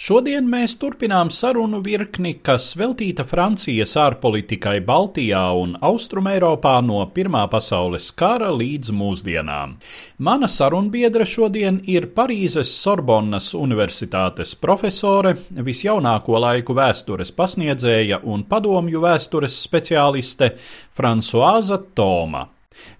Šodien 0.00 0.46
mēs 0.48 0.78
turpinām 0.80 1.28
sarunu 1.34 1.82
virkni, 1.84 2.34
kas 2.40 2.70
veltīta 2.80 3.26
Francijas 3.28 3.92
ārpolitikai 4.00 4.78
Baltijā 4.86 5.42
un 5.60 5.74
Austrumēropā 5.84 6.76
no 6.86 7.02
Pirmā 7.14 7.42
pasaules 7.52 8.10
kara 8.16 8.48
līdz 8.54 8.94
mūsdienām. 8.96 9.74
Mana 10.18 10.48
sarunbiedra 10.48 11.26
šodien 11.28 11.82
ir 11.84 12.08
Parīzes 12.16 12.72
Sorbonnas 12.82 13.50
Universitātes 13.58 14.54
profesore, 14.56 15.34
visjaunāko 15.50 16.40
laiku 16.40 16.78
vēstures 16.78 17.34
pasniedzēja 17.36 18.22
un 18.24 18.46
padomju 18.48 19.04
vēstures 19.04 19.60
speciāliste 19.66 20.54
Francoāza 20.96 21.82
Toma. 21.94 22.46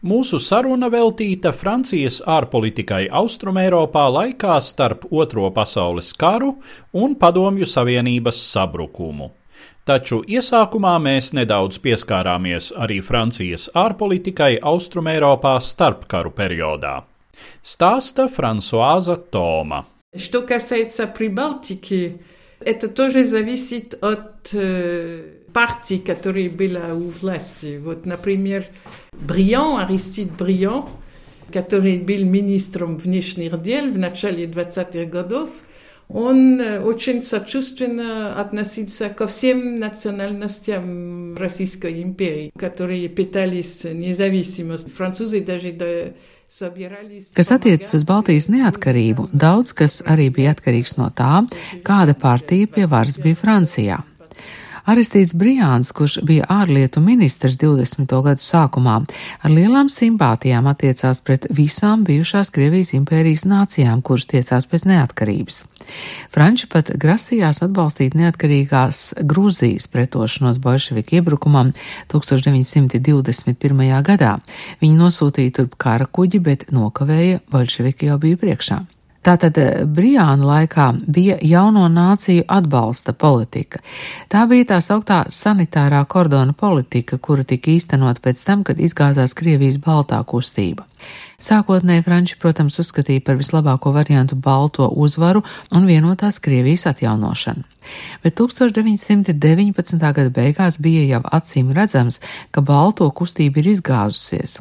Mūsu 0.06 0.40
saruna 0.40 0.88
veltīta 0.92 1.52
Francijas 1.54 2.22
ārpolitikai 2.26 3.06
Austrumēropā 3.12 4.06
laikā 4.18 4.60
starp 4.64 5.08
Otro 5.12 5.50
pasaules 5.56 6.14
karu 6.16 6.54
un 6.94 7.18
Padomju 7.20 7.68
Savienības 7.68 8.40
sabrukumu. 8.52 9.32
Taču 9.86 10.24
iesākumā 10.26 10.96
mēs 11.02 11.30
nedaudz 11.38 11.78
pieskārāmies 11.84 12.72
arī 12.82 13.02
Francijas 13.06 13.68
ārpolitikai 13.78 14.56
Austrumēropā 14.74 15.60
starpkaru 15.62 16.32
periodā. 16.34 16.96
Stāsta 17.62 18.26
Françoise 18.32 19.18
Тома. 19.30 19.86
Что 20.16 20.42
касается 20.42 21.08
Прибалтики, 21.08 22.22
это 22.60 22.88
тоже 22.88 23.26
зависит 23.26 23.94
от 24.02 24.54
э, 24.54 25.39
партии, 25.54 25.98
которая 25.98 26.50
была 26.50 26.94
у 26.94 27.10
власти. 27.10 27.78
Вот, 27.78 28.06
например, 28.06 28.66
Бриан, 29.14 29.86
Аристид 29.86 30.32
Бриан, 30.34 30.86
который 31.52 32.00
был 32.00 32.26
министром 32.26 32.98
внешних 32.98 33.62
дел 33.62 33.90
в 33.90 33.98
начале 33.98 34.46
20-х 34.46 35.06
годов, 35.06 35.50
он 36.08 36.60
очень 36.60 37.22
сочувственно 37.22 38.40
относился 38.40 39.10
ко 39.10 39.28
всем 39.28 39.80
национальностям 39.80 41.36
Российской 41.36 42.04
империи, 42.04 42.52
которые 42.58 43.10
пытались 43.10 43.86
независимость. 43.86 44.94
Французы 44.94 45.42
даже 45.42 45.72
до 45.72 46.14
Kas 46.48 47.50
attiecas 47.50 47.96
uz 47.98 48.04
Baltijas 48.06 48.46
neatkarību, 48.54 49.32
daudz 49.34 49.74
kas 49.74 50.04
arī 50.06 50.30
bija 50.30 50.54
atkarīgs 50.54 50.94
no 51.00 51.10
tā, 51.10 51.42
kāda 51.82 52.14
partija 52.14 52.70
pie 52.70 52.86
varas 52.86 53.18
bija 53.18 53.40
Francijā. 53.42 54.04
Aristīts 54.89 55.35
Brijāns, 55.37 55.93
kurš 55.93 56.21
bija 56.27 56.47
ārlietu 56.51 57.03
ministrs 57.05 57.59
20. 57.61 58.07
gadu 58.25 58.45
sākumā, 58.45 58.97
ar 59.45 59.53
lielām 59.53 59.91
simpātijām 59.93 60.69
attiecās 60.71 61.21
pret 61.25 61.47
visām 61.51 62.05
bijušās 62.09 62.53
Krievijas 62.55 62.95
impērijas 62.97 63.45
nācijām, 63.49 64.01
kuras 64.03 64.29
tiecās 64.31 64.69
pēc 64.71 64.87
neatkarības. 64.89 65.65
Franči 66.31 66.69
pat 66.71 66.93
grasījās 67.03 67.63
atbalstīt 67.67 68.15
neatkarīgās 68.19 69.03
Grūzijas 69.27 69.89
pretošanos 69.91 70.61
bolševiku 70.63 71.19
iebrukumam 71.19 71.73
1921. 72.13 73.91
gadā. 74.07 74.39
Viņi 74.81 75.03
nosūtīja 75.03 75.59
turp 75.61 75.77
kara 75.81 76.07
kuģi, 76.07 76.43
bet 76.47 76.71
nokavēja, 76.75 77.43
bolševiki 77.51 78.11
jau 78.11 78.19
bija 78.23 78.41
priekšā. 78.41 78.81
Tātad 79.21 79.59
Brijāna 79.93 80.47
laikā 80.49 80.87
bija 81.05 81.37
jauno 81.45 81.85
nāciju 81.93 82.47
atbalsta 82.49 83.13
politika. 83.13 83.83
Tā 84.33 84.47
bija 84.49 84.71
tā 84.73 84.79
sauktā 84.81 85.27
sanitārā 85.29 86.01
kordona 86.09 86.57
politika, 86.57 87.19
kura 87.19 87.45
tika 87.45 87.75
īstenot 87.75 88.23
pēc 88.25 88.45
tam, 88.47 88.65
kad 88.65 88.81
izgāzās 88.81 89.37
Krievijas 89.37 89.77
baltā 89.85 90.23
kustība. 90.25 90.87
Sākotnēji 91.41 92.05
Franči, 92.05 92.37
protams, 92.37 92.77
uzskatīja 92.83 93.23
par 93.25 93.39
vislabāko 93.41 93.95
variantu 93.97 94.37
balto 94.37 94.91
uzvaru 94.93 95.41
un 95.73 95.87
vienotās 95.89 96.37
Krievijas 96.45 96.85
atjaunošanu. 96.91 97.65
Bet 98.23 98.37
1919. 98.37 99.97
gada 100.01 100.29
beigās 100.31 100.77
bija 100.79 101.07
jau 101.09 101.23
acīm 101.33 101.73
redzams, 101.73 102.21
ka 102.53 102.61
balto 102.61 103.09
kustība 103.11 103.63
ir 103.63 103.71
izgāzusies. 103.73 104.59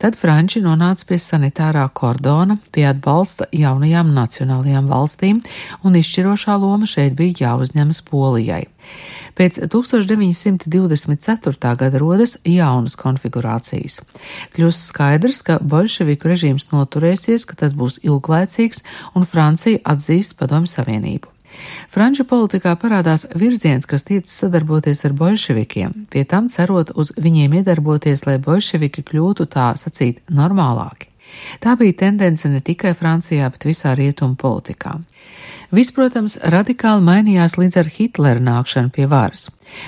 Tad 0.00 0.16
Franči 0.16 0.64
nonāca 0.64 1.04
pie 1.10 1.20
sanitārā 1.20 1.84
kordona, 1.92 2.56
pie 2.72 2.88
atbalsta 2.88 3.50
jaunajām 3.52 4.14
nacionālajām 4.16 4.88
valstīm, 4.88 5.44
un 5.84 6.00
izšķirošā 6.00 6.56
loma 6.56 6.88
šeit 6.88 7.12
bija 7.18 7.52
jāuzņemas 7.52 8.02
Polijai. 8.08 8.64
Pēc 9.38 9.52
1924. 9.72 11.76
gada 11.80 11.98
rodas 11.98 12.36
jaunas 12.44 12.96
konfigurācijas. 13.00 14.00
Kļūst 14.56 14.80
skaidrs, 14.92 15.42
ka 15.46 15.58
bolševiku 15.58 16.28
režīms 16.32 16.64
noturēsies, 16.72 17.46
ka 17.48 17.54
tas 17.58 17.72
būs 17.76 17.94
ilglaicīgs 18.04 18.84
un 19.16 19.22
Francija 19.28 19.78
atzīst 19.84 20.36
padomju 20.40 20.70
savienību. 20.74 21.28
Franču 21.92 22.24
politikā 22.28 22.72
parādās 22.80 23.26
virziens, 23.36 23.86
kas 23.88 24.06
tiecas 24.08 24.34
sadarboties 24.42 25.04
ar 25.04 25.12
bolševikiem, 25.16 26.06
pie 26.12 26.24
tam 26.28 26.48
cerot 26.52 26.94
uz 26.96 27.12
viņiem 27.20 27.58
iedarboties, 27.60 28.24
lai 28.26 28.38
bolševiki 28.42 29.04
kļūtu 29.10 29.48
tā 29.52 29.72
sacīt 29.76 30.22
normālāki. 30.32 31.12
Tā 31.60 31.76
bija 31.80 31.96
tendence 32.04 32.48
ne 32.48 32.60
tikai 32.60 32.92
Francijā, 32.96 33.48
bet 33.52 33.64
visā 33.68 33.94
rietumu 33.96 34.36
politikā. 34.36 34.98
Viss, 35.72 35.88
protams, 35.88 36.34
radikāli 36.52 37.00
mainījās 37.00 37.54
līdz 37.56 37.78
ar 37.80 37.86
Hitlera 37.94 38.42
nākšanu 38.44 38.92
pie 38.92 39.06
varas. 39.08 39.46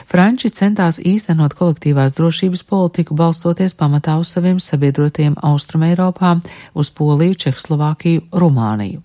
Franči 0.09 0.49
centās 0.57 0.97
īstenot 0.97 1.53
kolektīvās 1.59 2.17
drošības 2.17 2.65
politiku, 2.71 3.13
balstoties 3.13 3.77
pamatā 3.77 4.17
uz 4.17 4.33
saviem 4.33 4.63
sabiedrotiem 4.65 5.37
Austrum 5.45 5.85
Eiropā, 5.85 6.39
uz 6.73 6.89
Poliju, 6.89 7.37
Čehslovākiju, 7.45 8.31
Rumāniju. 8.33 9.03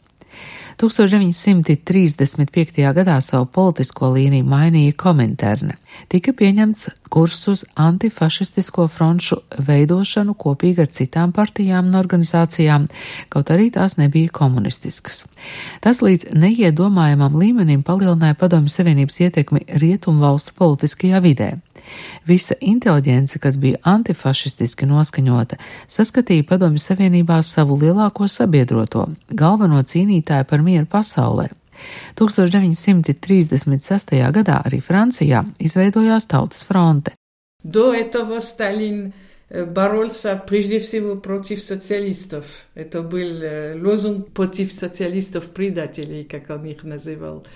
1935. 0.79 2.79
gadā 2.95 3.19
savu 3.21 3.45
politisko 3.51 4.13
līniju 4.15 4.45
mainīja 4.47 4.93
Kominterne. 4.95 5.75
Tika 6.07 6.31
pieņemts 6.31 6.87
kurs 7.11 7.43
uz 7.51 7.67
antifašistisko 7.75 8.87
fronšu 8.87 9.43
veidošanu 9.67 10.39
kopīgi 10.39 10.79
ar 10.85 10.89
citām 10.95 11.35
partijām 11.35 11.91
un 11.91 11.99
organizācijām, 11.99 12.87
kaut 13.27 13.51
arī 13.51 13.67
tās 13.75 13.99
nebija 13.99 14.31
komunistiskas. 14.31 15.27
Tas 15.83 15.99
līdz 16.05 16.31
neiedomājamam 16.31 17.35
līmenim 17.35 17.83
palielināja 17.83 18.39
Padomju 18.39 18.71
Savienības 18.71 19.19
ietekmi 19.25 19.67
rietumu 19.83 20.23
valstu 20.23 20.55
politiskajā 20.55 21.19
vidē. 21.25 21.57
Visa 22.26 22.54
inteliģence, 22.60 23.38
kas 23.38 23.56
bija 23.60 23.78
antifašistiski 23.82 24.86
noskaņota, 24.88 25.56
saskatīja 25.90 26.44
Padomju 26.48 26.78
Savienībā 26.80 27.42
savu 27.44 27.76
lielāko 27.80 28.28
sabiedroto, 28.30 29.08
galveno 29.28 29.82
cīnītāju 29.82 30.44
par 30.48 30.60
mieru 30.64 30.86
pasaulē. 30.90 31.48
1936. 32.16 34.14
gadā 34.38 34.62
arī 34.64 34.80
Francijā 34.80 35.44
izveidojās 35.58 36.26
Tautas 36.30 36.64
fronte. 36.64 37.10
До 37.64 37.94
этого 37.94 38.40
Сталин 38.40 39.12
боролся 39.50 40.42
прежде 40.46 40.78
всего 40.80 41.16
против 41.16 41.62
социалистов. 41.62 42.44
Это 42.74 43.02
был 43.02 43.42
лозунг 43.82 44.32
против 44.32 44.72
социалистов-предателей, 44.72 46.24
как 46.24 46.50
он 46.50 46.64
их 46.66 46.84
называл. 46.84 47.46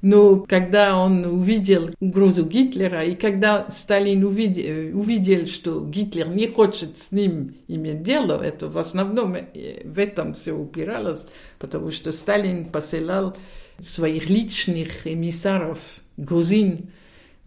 Но 0.00 0.44
когда 0.48 0.96
он 0.96 1.24
увидел 1.24 1.90
угрозу 2.00 2.44
Гитлера, 2.44 3.04
и 3.04 3.14
когда 3.14 3.66
Сталин 3.70 4.24
увидел, 4.24 4.98
увидел, 4.98 5.46
что 5.46 5.84
Гитлер 5.84 6.28
не 6.28 6.46
хочет 6.46 6.98
с 6.98 7.10
ним 7.10 7.54
иметь 7.66 8.02
дело, 8.02 8.40
это 8.40 8.68
в 8.68 8.78
основном 8.78 9.36
в 9.84 9.98
этом 9.98 10.34
все 10.34 10.52
упиралось, 10.52 11.26
потому 11.58 11.90
что 11.90 12.12
Сталин 12.12 12.66
посылал 12.66 13.36
своих 13.80 14.28
личных 14.28 15.06
эмиссаров, 15.06 16.00
грузин, 16.16 16.90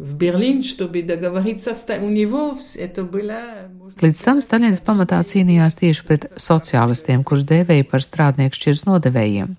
в 0.01 0.15
Берлин, 0.17 0.63
чтобы 0.63 1.03
договориться 1.03 1.75
у 2.03 2.09
него. 2.09 2.57
Это 2.77 3.03
было... 3.03 3.71
Līdz 3.97 4.21
tam 4.27 4.43
Staļins 4.45 4.83
pamatā 4.85 5.23
cīnījās 5.25 5.79
tieši 5.81 6.03
pret 6.05 6.27
sociālistiem, 6.37 7.25
kurus 7.25 7.47
dēvēja 7.49 7.87
par 7.89 8.05
strādnieku 8.05 8.59
šķirs 8.59 8.85
nodevējiem. 8.91 9.55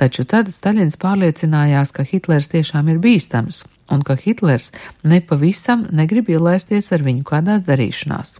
Taču 0.00 0.24
tad 0.24 0.48
Staļins 0.48 0.96
pārliecinājās, 0.96 1.92
ka 1.92 2.06
Hitlers 2.08 2.48
tiešām 2.48 2.88
ir 2.88 3.02
bīstams 3.04 3.66
un 3.92 4.00
ka 4.06 4.16
Hitlers 4.16 4.72
nepavisam 5.04 5.84
negrib 5.92 6.30
ielaisties 6.32 6.88
ar 6.96 7.04
viņu 7.04 7.26
kādās 7.28 7.66
darīšanās. 7.68 8.38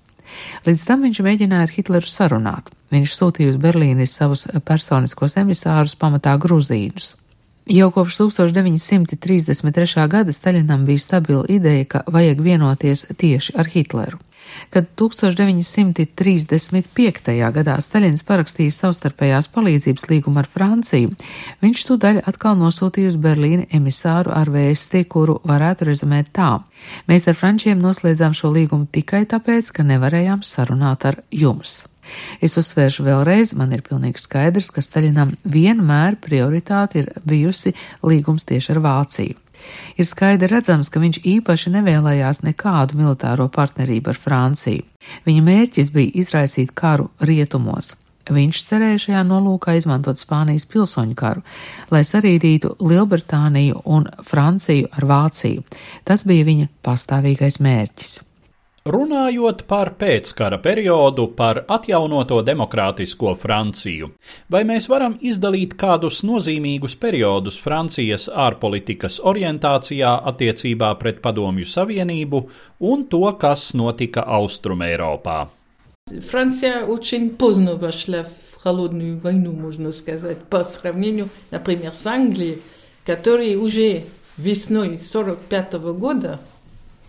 Līdz 0.64 0.84
tam 0.88 1.04
viņš 1.04 1.20
mēģināja 1.26 1.68
ar 1.68 1.74
Hitleru 1.74 2.08
sarunāt. 2.08 2.70
Viņš 2.92 3.16
sūtīja 3.18 3.52
uz 3.52 3.58
Berlīni 3.60 4.06
savus 4.08 4.46
personiskos 4.64 5.36
emisārus 5.36 5.98
pamatā 6.00 6.38
gruzīnus. 6.40 7.12
Jau 7.69 7.91
kopš 7.91 8.17
1933. 8.17 10.07
gada 10.07 10.31
Staļinam 10.31 10.85
bija 10.85 10.99
stabila 10.99 11.45
ideja, 11.49 11.85
ka 11.85 12.01
vajag 12.07 12.41
vienoties 12.41 13.05
tieši 13.17 13.53
ar 13.59 13.67
Hitleru. 13.67 14.17
Kad 14.71 14.85
1935. 14.95 17.51
gadā 17.51 17.81
Staļins 17.83 18.23
parakstīja 18.23 18.71
savstarpējās 18.71 19.51
palīdzības 19.51 20.07
līgumu 20.07 20.39
ar 20.39 20.47
Franciju, 20.47 21.11
viņš 21.59 21.83
tūdaļ 21.89 22.23
atkal 22.31 22.55
nosūtīja 22.55 23.11
uz 23.11 23.19
Berlīni 23.19 23.67
emisāru 23.75 24.31
ar 24.31 24.47
vēsti, 24.53 25.03
kuru 25.11 25.43
varētu 25.43 25.91
rezumēt 25.91 26.31
tā. 26.39 26.63
Mēs 27.11 27.27
ar 27.27 27.35
frančiem 27.35 27.83
noslēdzām 27.83 28.31
šo 28.31 28.55
līgumu 28.55 28.87
tikai 28.87 29.27
tāpēc, 29.27 29.75
ka 29.75 29.83
nevarējām 29.83 30.39
sarunāt 30.39 31.03
ar 31.11 31.19
jums. 31.31 31.83
Es 32.43 32.57
uzsvēršu 32.59 33.05
vēlreiz, 33.07 33.55
man 33.57 33.73
ir 33.75 33.83
pilnīgi 33.85 34.21
skaidrs, 34.23 34.71
ka 34.73 34.83
Staļinam 34.83 35.33
vienmēr 35.43 36.19
prioritāte 36.21 37.03
ir 37.03 37.11
bijusi 37.27 37.75
līgums 38.05 38.47
tieši 38.47 38.75
ar 38.75 38.81
Vāciju. 38.85 39.43
Ir 39.97 40.05
skaidri 40.05 40.49
redzams, 40.51 40.89
ka 40.93 41.01
viņš 41.01 41.21
īpaši 41.25 41.73
nevēlējās 41.73 42.43
nekādu 42.45 42.99
militāro 42.99 43.47
partnerību 43.53 44.13
ar 44.13 44.19
Franciju. 44.21 44.85
Viņa 45.25 45.45
mērķis 45.47 45.93
bija 45.95 46.13
izraisīt 46.21 46.75
karu 46.77 47.09
rietumos. 47.19 47.95
Viņš 48.27 48.61
cerēja 48.67 48.99
šajā 49.05 49.23
nolūkā 49.23 49.77
izmantot 49.79 50.19
Spānijas 50.19 50.67
pilsoņu 50.67 51.15
karu, 51.17 51.43
lai 51.93 52.03
sarīdītu 52.03 52.75
Lielbritāniju 52.83 53.85
un 53.85 54.09
Franciju 54.27 54.91
ar 54.91 55.07
Vāciju. 55.07 55.63
Tas 56.03 56.27
bija 56.27 56.47
viņa 56.47 56.71
pastāvīgais 56.83 57.61
mērķis. 57.63 58.26
Runājot 58.86 59.60
par 59.70 59.92
pēckara 59.94 60.56
periodu, 60.58 61.28
par 61.38 61.60
atjaunoto 61.70 62.40
demokrātisko 62.42 63.36
Franciju, 63.38 64.08
vai 64.50 64.64
mēs 64.66 64.88
varam 64.90 65.14
izdalīt 65.22 65.76
kādus 65.78 66.24
nozīmīgus 66.26 66.96
periodus 66.98 67.60
Francijas 67.62 68.26
ārpolitikas 68.26 69.20
orientācijā 69.22 70.16
attiecībā 70.32 70.90
pret 70.98 71.22
Padomju 71.22 71.62
Savienību 71.62 72.42
un 72.90 73.06
to, 73.06 73.22
kas 73.38 73.70
notika 73.78 74.26
Austrumēropā? 74.26 75.38
Франция 76.10 76.84
очень 76.84 77.30
поздно 77.30 77.76
вошла 77.76 78.24
в 78.24 78.60
холодную 78.60 79.16
войну, 79.16 79.52
можно 79.52 79.92
сказать, 79.92 80.42
по 80.50 80.64
сравнению, 80.64 81.28
например, 81.52 81.92
с 81.92 82.04
Англией, 82.04 82.58
которая 83.06 83.56
уже 83.56 84.06
весной 84.36 84.98
1945 84.98 85.74
года 85.94 86.40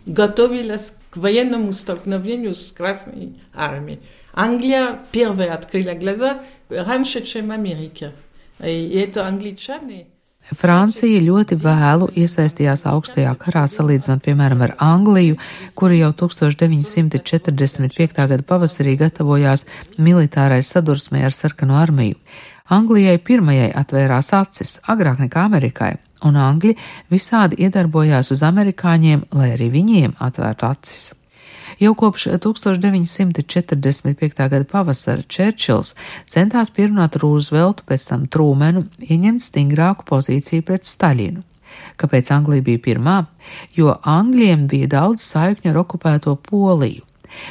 готовилась 0.05 0.95
к 1.09 1.17
военному 1.17 1.73
столкновению 1.73 2.55
с 2.55 2.71
Красной 2.71 3.35
армией. 3.53 3.99
Англия 4.33 4.99
первая 5.11 5.53
открыла 5.53 5.93
глаза 5.93 6.41
раньше, 6.69 7.21
чем 7.21 7.51
Америка. 7.51 8.11
И 8.59 8.89
это 8.89 9.27
англичане. 9.27 10.07
Francija 10.51 11.21
ļoti 11.23 11.55
vēlu 11.55 12.09
iesaistījās 12.19 12.83
augstajā 12.91 13.31
karā 13.39 13.63
salīdzinot, 13.71 14.19
piemēram, 14.25 14.59
ar 14.65 14.73
Angliju, 14.83 15.37
kura 15.75 15.95
jau 15.95 16.11
1945. 16.19 18.27
gada 18.27 18.43
pavasarī 18.43 18.97
gatavojās 18.99 19.63
militārai 19.97 20.59
sadursmē 20.59 21.23
ar 21.23 21.31
sarkano 21.31 21.79
armiju. 21.79 22.19
Anglijai 22.67 23.17
pirmajai 23.23 23.71
atvērās 23.75 24.33
acis, 24.35 24.79
agrāk 24.87 25.19
nekā 25.23 25.47
Amerikai, 25.47 25.95
un 26.24 26.38
angļi 26.40 26.74
visādi 27.12 27.58
iedarbojās 27.66 28.32
uz 28.34 28.42
amerikāņiem, 28.46 29.20
lai 29.34 29.48
arī 29.54 29.68
viņiem 29.74 30.12
atvērtu 30.18 30.68
acis. 30.68 31.12
Jau 31.78 31.92
kopš 31.94 32.26
1945. 32.42 34.36
gada 34.36 34.64
pavasara 34.66 35.22
Čērčils 35.22 35.94
centās 36.26 36.72
pierunāt 36.74 37.14
Rūzveltu, 37.22 37.84
pēc 37.86 38.08
tam 38.10 38.26
Trūmenu, 38.26 38.88
ieņemt 38.98 39.44
stingrāku 39.44 40.04
pozīciju 40.08 40.62
pret 40.66 40.84
Staļinu. 40.88 41.44
Kāpēc 42.00 42.32
Anglija 42.34 42.62
bija 42.66 42.80
pirmā? 42.82 43.18
Jo 43.76 43.94
Angļiem 44.02 44.66
bija 44.70 44.86
daudz 44.98 45.22
saikņu 45.22 45.70
ar 45.70 45.78
okupēto 45.84 46.34
Poliju. 46.50 47.04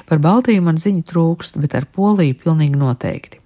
Par 0.10 0.20
Baltiju 0.20 0.62
man 0.66 0.78
ziņu 0.82 1.04
trūkst, 1.08 1.62
bet 1.62 1.76
ar 1.78 1.86
Poliju 1.86 2.36
pilnīgi 2.42 2.80
noteikti. 2.80 3.40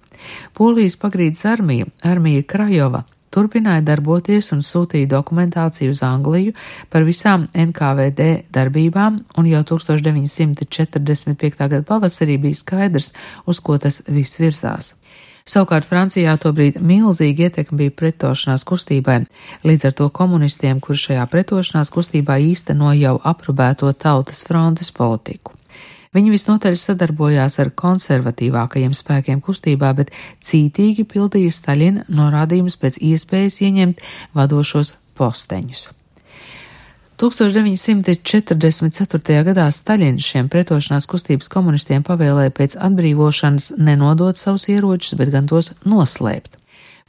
Polijas 0.56 0.96
pagrīdes 0.98 1.44
armija, 1.50 1.86
armija 2.06 2.42
Krajova, 2.48 3.02
turpināja 3.32 3.82
darboties 3.86 4.52
un 4.54 4.60
sūtīja 4.62 5.08
dokumentāciju 5.10 5.90
uz 5.94 6.02
Angliju 6.06 6.52
par 6.92 7.02
visām 7.08 7.48
NKVD 7.52 8.20
darbībām, 8.52 9.18
un 9.38 9.44
jau 9.50 9.62
1945. 9.74 11.56
gada 11.58 11.82
pavasarī 11.82 12.36
bija 12.40 12.54
skaidrs, 12.60 13.12
uz 13.46 13.60
ko 13.60 13.78
tas 13.78 14.02
viss 14.08 14.40
virzās. 14.40 14.94
Savukārt 15.42 15.86
Francijā 15.88 16.36
tobrīd 16.38 16.76
milzīga 16.78 17.48
ietekme 17.48 17.80
bija 17.80 17.94
pretošanās 17.98 18.62
kustībai, 18.68 19.24
līdz 19.66 19.88
ar 19.88 19.96
to 19.98 20.06
komunistiem, 20.14 20.78
kur 20.80 20.96
šajā 20.98 21.24
pretošanās 21.32 21.90
kustībā 21.94 22.38
īsteno 22.52 22.92
jau 22.94 23.16
aprobēto 23.18 23.90
tautas 23.92 24.44
frontes 24.46 24.94
politiku. 24.94 25.61
Viņi 26.12 26.28
visnotaļ 26.34 26.74
sadarbojās 26.76 27.54
ar 27.62 27.70
konservatīvākajiem 27.72 28.92
spēkiem 28.96 29.40
kustībā, 29.40 29.94
bet 29.96 30.12
cītīgi 30.44 31.08
pildīja 31.08 31.52
Staļina 31.56 32.04
norādījumus 32.12 32.76
pēc 32.76 33.00
iespējas 33.00 33.62
ieņemt 33.64 34.04
vadošos 34.36 34.92
posteņus. 35.16 35.88
1944. 37.22 39.44
gadā 39.46 39.70
Staļins 39.70 40.26
šiem 40.26 40.48
pretošanās 40.52 41.06
kustības 41.08 41.48
komunistiem 41.48 42.02
pavēlēja 42.04 42.50
pēc 42.56 42.76
atbrīvošanas 42.82 43.72
nenodot 43.78 44.36
savus 44.36 44.68
ieročus, 44.68 45.14
bet 45.16 45.30
gan 45.32 45.46
tos 45.48 45.72
noslēpt. 45.86 46.58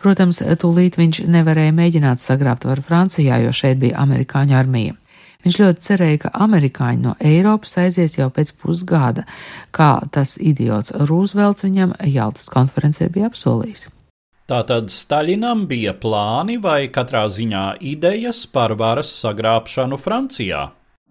Protams, 0.03 0.41
tūlīt 0.59 0.97
viņš 0.99 1.23
nevarēja 1.31 1.73
mēģināt 1.75 2.21
sagrābt 2.21 2.65
varu 2.67 2.83
Francijā, 2.85 3.39
jo 3.43 3.51
šeit 3.55 3.79
bija 3.83 3.99
amerikāņu 4.03 4.53
armija. 4.59 4.93
Viņš 5.44 5.58
ļoti 5.60 5.84
cerēja, 5.84 6.22
ka 6.24 6.32
amerikāņi 6.46 7.04
no 7.04 7.14
Eiropas 7.22 7.76
aizies 7.78 8.18
jau 8.18 8.26
pēc 8.34 8.54
pusgada, 8.58 9.24
kā 9.70 9.92
tas 10.10 10.36
idiots 10.40 10.92
Rūzvelts 10.92 11.66
viņam 11.66 11.94
Jaltas 12.10 12.50
konferencē 12.50 13.10
bija 13.14 13.30
apsolījis. 13.30 13.86
Tātad 14.48 14.88
Staļinam 14.88 15.66
bija 15.68 15.92
plāni 15.92 16.56
vai 16.56 16.88
katrā 16.88 17.26
ziņā 17.28 17.64
idejas 17.84 18.46
par 18.48 18.72
varas 18.80 19.12
sagrābšanu 19.20 20.00
Francijā. 20.00 20.70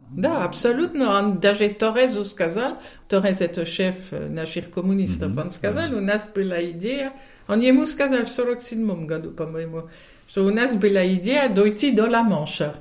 Да, 0.09 0.45
абсолютно. 0.45 1.19
Он 1.19 1.39
даже 1.39 1.69
Торезу 1.69 2.23
сказал, 2.25 2.77
Торез 3.09 3.41
это 3.41 3.65
шеф 3.65 4.11
наших 4.11 4.71
коммунистов, 4.71 5.33
mm-hmm. 5.33 5.41
он 5.41 5.49
сказал, 5.51 5.93
у 5.93 5.99
нас 5.99 6.29
была 6.33 6.61
идея, 6.71 7.13
он 7.47 7.59
ему 7.59 7.85
сказал 7.87 8.23
в 8.23 8.29
47 8.29 9.05
году, 9.05 9.31
по-моему, 9.31 9.89
что 10.29 10.45
у 10.45 10.49
нас 10.49 10.75
была 10.75 11.05
идея 11.05 11.49
дойти 11.49 11.91
до 11.91 12.09
Ла-Манша. 12.09 12.75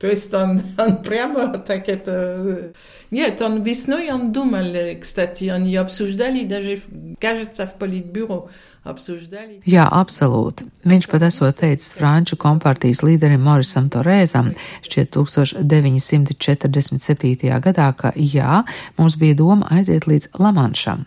То 0.00 0.08
есть 0.08 0.32
он, 0.32 0.62
он 0.78 1.02
прямо 1.02 1.58
так 1.58 1.88
это... 1.88 2.72
Нет, 3.10 3.42
он 3.42 3.62
весной 3.62 4.10
он 4.10 4.32
думал, 4.32 4.64
кстати, 4.98 5.48
они 5.48 5.76
обсуждали 5.76 6.44
даже, 6.44 6.78
кажется, 7.20 7.66
в 7.66 7.76
политбюро 7.76 8.48
apsūždaļi. 8.88 9.60
Jā, 9.68 9.84
absolūti. 9.92 10.64
Viņš 10.88 11.04
pat 11.12 11.20
esot 11.28 11.52
teicis 11.60 11.92
Franču 11.98 12.40
kompartijas 12.40 13.04
līderim 13.04 13.44
Morisam 13.44 13.92
Torēzam 13.92 14.56
šķiet 14.86 15.12
1947. 15.18 17.60
gadā, 17.60 17.92
ka 17.92 18.16
jā, 18.16 18.64
mums 18.96 19.20
bija 19.20 19.36
doma 19.36 19.68
aiziet 19.68 20.08
līdz 20.08 20.32
Lamanšam. 20.40 21.04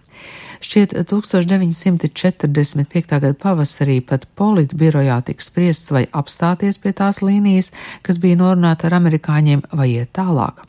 Šķiet, 0.59 1.07
1945. 1.07 3.07
gada 3.09 3.35
pavasarī 3.39 4.01
pat 4.03 4.27
politbirojā 4.35 5.23
tika 5.29 5.43
spriests 5.45 5.93
vai 5.95 6.09
apstāties 6.11 6.79
pie 6.83 6.93
tās 6.99 7.23
līnijas, 7.23 7.71
kas 8.03 8.19
bija 8.19 8.37
norunāta 8.41 8.89
ar 8.89 8.95
amerikāņiem, 8.99 9.63
vai 9.71 9.89
iet 9.95 10.11
tālāk. 10.19 10.65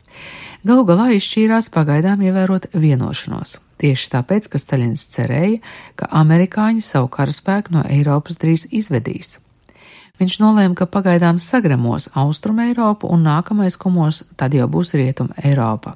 Galu 0.68 0.84
galā 0.86 1.08
izšķīrās 1.16 1.70
pagaidām 1.74 2.22
ievērot 2.22 2.66
vienošanos. 2.76 3.58
Tieši 3.80 4.10
tāpēc, 4.12 4.50
ka 4.52 4.60
Staļins 4.60 5.06
cerēja, 5.14 5.62
ka 5.96 6.10
amerikāņi 6.22 6.82
savu 6.84 7.08
karaspēku 7.16 7.72
no 7.78 7.82
Eiropas 7.88 8.36
drīz 8.42 8.68
izvedīs. 8.76 9.38
Viņš 10.20 10.36
nolēma, 10.44 10.76
ka 10.76 10.86
pagaidām 10.92 11.40
sagremos 11.40 12.10
Austrum 12.20 12.60
Eiropu 12.60 13.08
un 13.08 13.24
nākamais 13.24 13.80
komos 13.80 14.26
tad 14.36 14.54
jau 14.54 14.68
būs 14.68 14.92
Rietum 15.00 15.32
Eiropa. 15.40 15.96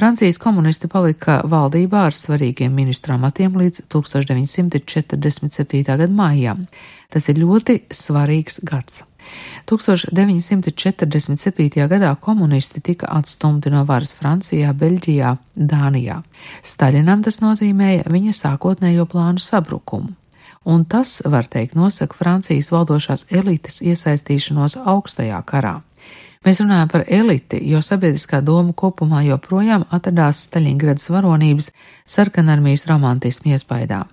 Francijas 0.00 0.38
komunisti 0.40 0.88
palika 0.88 1.42
valdībā 1.44 2.06
ar 2.08 2.14
svarīgiem 2.16 2.72
ministru 2.72 3.12
amatiem 3.18 3.52
līdz 3.60 3.82
1947. 3.92 5.84
gada 5.84 6.06
maijam. 6.08 6.64
Tas 7.12 7.28
ir 7.28 7.36
ļoti 7.42 7.84
svarīgs 7.92 8.64
gads. 8.64 9.04
1947. 9.68 11.84
gadā 11.92 12.16
komunisti 12.16 12.80
tika 12.80 13.12
atstumti 13.12 13.68
no 13.68 13.84
varas 13.84 14.16
Francijā, 14.16 14.72
Beļģijā, 14.72 15.36
Dānijā. 15.74 16.24
Staļinam 16.64 17.20
tas 17.28 17.44
nozīmēja 17.44 18.08
viņa 18.08 18.32
sākotnējo 18.40 19.04
plānu 19.04 19.36
sabrukumu. 19.50 20.16
Un 20.64 20.88
tas, 20.88 21.20
var 21.28 21.44
teikt, 21.44 21.76
nosaka 21.76 22.16
Francijas 22.16 22.72
valdošās 22.72 23.28
elites 23.28 23.84
iesaistīšanos 23.84 24.80
augstajā 24.80 25.44
karā. 25.44 25.84
Mēs 26.40 26.56
runājam 26.62 26.88
par 26.88 27.02
eliti, 27.04 27.58
jo 27.68 27.82
sabiedriskā 27.84 28.38
doma 28.40 28.72
kopumā 28.72 29.18
joprojām 29.26 29.82
atradās 29.92 30.38
Staļingradas 30.46 31.10
varonības 31.12 31.68
sarkanarmijas 32.08 32.86
romantismu 32.88 33.52
iespaidā. 33.52 34.06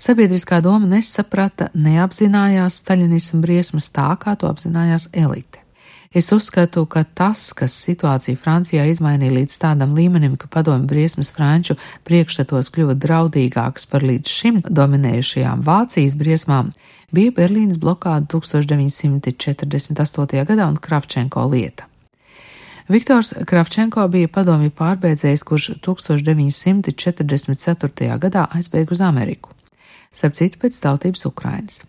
Sabiedriskā 0.00 0.62
doma 0.64 0.88
nesaprata, 0.88 1.68
neapzinājās 1.76 2.80
staļinismu 2.80 3.42
briesmas 3.44 3.90
tā, 3.92 4.08
kā 4.16 4.38
to 4.40 4.48
apzinājās 4.48 5.10
elite. 5.12 5.65
Es 6.14 6.30
uzskatu, 6.32 6.86
ka 6.86 7.04
tas, 7.04 7.52
kas 7.56 7.72
situāciju 7.82 8.36
Francijā 8.38 8.86
izmainīja 8.90 9.32
līdz 9.40 9.58
tādam 9.60 9.94
līmenim, 9.96 10.36
ka 10.38 10.46
padomju 10.50 10.86
briesmas 10.88 11.30
franču 11.34 11.74
priekšstatos 12.06 12.70
kļuva 12.74 12.94
draudīgākas 13.02 13.86
par 13.90 14.02
līdz 14.06 14.28
šim 14.30 14.62
dominējušajām 14.68 15.62
Vācijas 15.66 16.14
briesmām, 16.18 16.66
bija 17.10 17.30
Berlīnas 17.34 17.78
blokāda 17.82 18.26
1948. 18.32 20.44
gadā 20.46 20.64
un 20.70 20.76
Kravčenko 20.76 21.48
lieta. 21.50 21.84
Viktors 22.88 23.34
Kravčenko 23.46 24.08
bija 24.08 24.28
padomju 24.30 24.70
pārbeidzējs, 24.78 25.42
kurš 25.42 25.70
1944. 25.82 28.18
gadā 28.22 28.46
aizbēga 28.54 28.92
uz 28.94 29.00
Ameriku. 29.02 29.50
Starp 30.14 30.34
citu, 30.38 30.58
pēc 30.62 30.78
tautības 30.80 31.26
Ukrainas. 31.26 31.82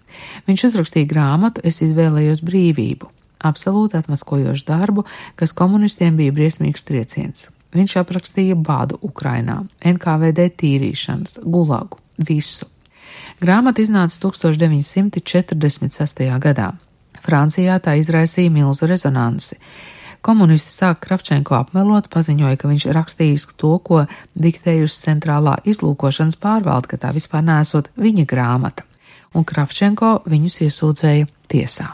Viņš 0.50 0.64
uzrakstīja 0.72 1.06
grāmatu 1.08 1.62
Es 1.64 1.82
izvēlējos 1.86 2.42
brīvību 2.44 3.17
absolūti 3.44 3.98
atmaskojošu 4.00 4.66
darbu, 4.68 5.04
kas 5.36 5.56
komunistiem 5.58 6.18
bija 6.18 6.32
briesmīgs 6.36 6.84
trieciens. 6.88 7.50
Viņš 7.76 7.98
aprakstīja 8.02 8.56
bādu 8.56 8.98
Ukrainā, 9.04 9.66
NKVD 9.86 10.50
tīrīšanas, 10.58 11.40
gulagu, 11.44 11.98
visu. 12.18 12.66
Grāmata 13.42 13.82
iznāca 13.84 14.18
1946. 14.24 16.40
gadā. 16.42 16.72
Francijā 17.22 17.80
tā 17.84 17.96
izraisīja 18.00 18.52
milzu 18.54 18.88
rezonansi. 18.90 19.56
Komunisti 20.26 20.72
sāk 20.74 21.00
Kravčenko 21.04 21.56
apmelot, 21.60 22.06
paziņoja, 22.12 22.58
ka 22.58 22.68
viņš 22.72 22.84
rakstījis 22.98 23.44
to, 23.62 23.74
ko 23.80 24.06
diktējusi 24.34 25.04
centrālā 25.06 25.56
izlūkošanas 25.70 26.38
pārvalde, 26.42 26.88
ka 26.92 26.96
tā 27.04 27.10
vispār 27.16 27.44
nesot 27.46 27.86
viņa 27.96 28.26
grāmata, 28.28 28.84
un 29.38 29.42
Kravčenko 29.48 30.10
viņus 30.26 30.56
iesūdzēja 30.68 31.26
tiesā. 31.54 31.88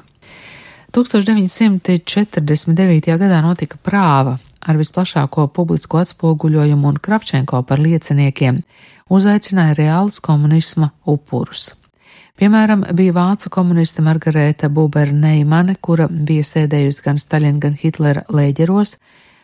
1949. 0.93 3.17
gadā 3.17 3.39
notika 3.41 3.79
prāva 3.81 4.37
ar 4.61 4.77
visplašāko 4.77 5.47
publisko 5.49 5.97
atspoguļojumu 6.03 6.91
un 6.91 6.99
Kravčenko 7.01 7.63
par 7.65 7.81
lieciniekiem 7.81 8.59
uzaicināja 9.09 9.73
reālus 9.79 10.21
komunisma 10.21 10.91
upurus. 11.09 11.73
Piemēram, 12.37 12.85
bija 12.93 13.13
vācu 13.13 13.49
komuniste 13.49 14.01
Margarēta 14.05 14.69
Buber-Neimane, 14.69 15.75
kura 15.81 16.07
bija 16.09 16.43
sēdējusi 16.45 17.01
gan 17.05 17.17
Staļina, 17.17 17.59
gan 17.65 17.73
Hitlera 17.73 18.23
lēģeros. 18.29 18.97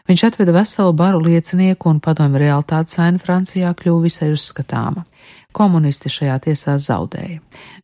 Viņš 0.10 0.24
atveda 0.29 0.51
veselu 0.53 0.94
baru 0.94 1.20
liecinieku 1.25 1.89
un 1.89 2.00
padomju 2.01 2.38
realitātes 2.41 3.00
aina 3.01 3.18
Francijā 3.18 3.74
kļuva 3.74 4.01
visai 4.06 4.29
uzskatāma 4.34 5.06
komunisti 5.53 6.10
šajā 6.13 6.39
tiesā 6.46 6.77
zaudēja. 6.82 7.39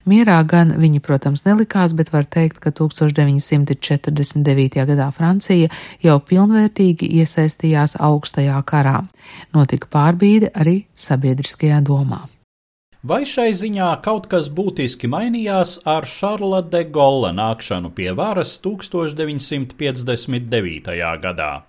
Mierā 0.05 0.43
gan 0.45 0.74
viņi, 0.77 1.00
protams, 1.01 1.45
nelikās, 1.48 1.93
bet 1.98 2.13
var 2.13 2.25
teikt, 2.29 2.60
ka 2.62 2.69
1949. 2.72 4.86
gadā 4.91 5.12
Francija 5.15 5.69
jau 6.03 6.19
pilnvērtīgi 6.29 7.05
iesaistījās 7.22 7.95
augstajā 7.98 8.63
karā. 8.69 9.00
Notika 9.57 9.88
pārbīde 9.98 10.48
arī 10.53 10.86
sabiedriskajā 10.93 11.81
domā. 11.86 12.22
Vai 13.05 13.22
šai 13.29 13.51
ziņā 13.53 14.01
kaut 14.01 14.25
kas 14.31 14.48
būtiski 14.50 15.05
mainījās 15.10 15.79
ar 15.86 16.05
Šarla 16.10 16.62
de 16.65 16.84
Golla 16.89 17.31
nākšanu 17.38 17.93
pie 17.93 18.12
varas 18.17 18.60
1959. 18.65 20.89
gadā? 21.22 21.62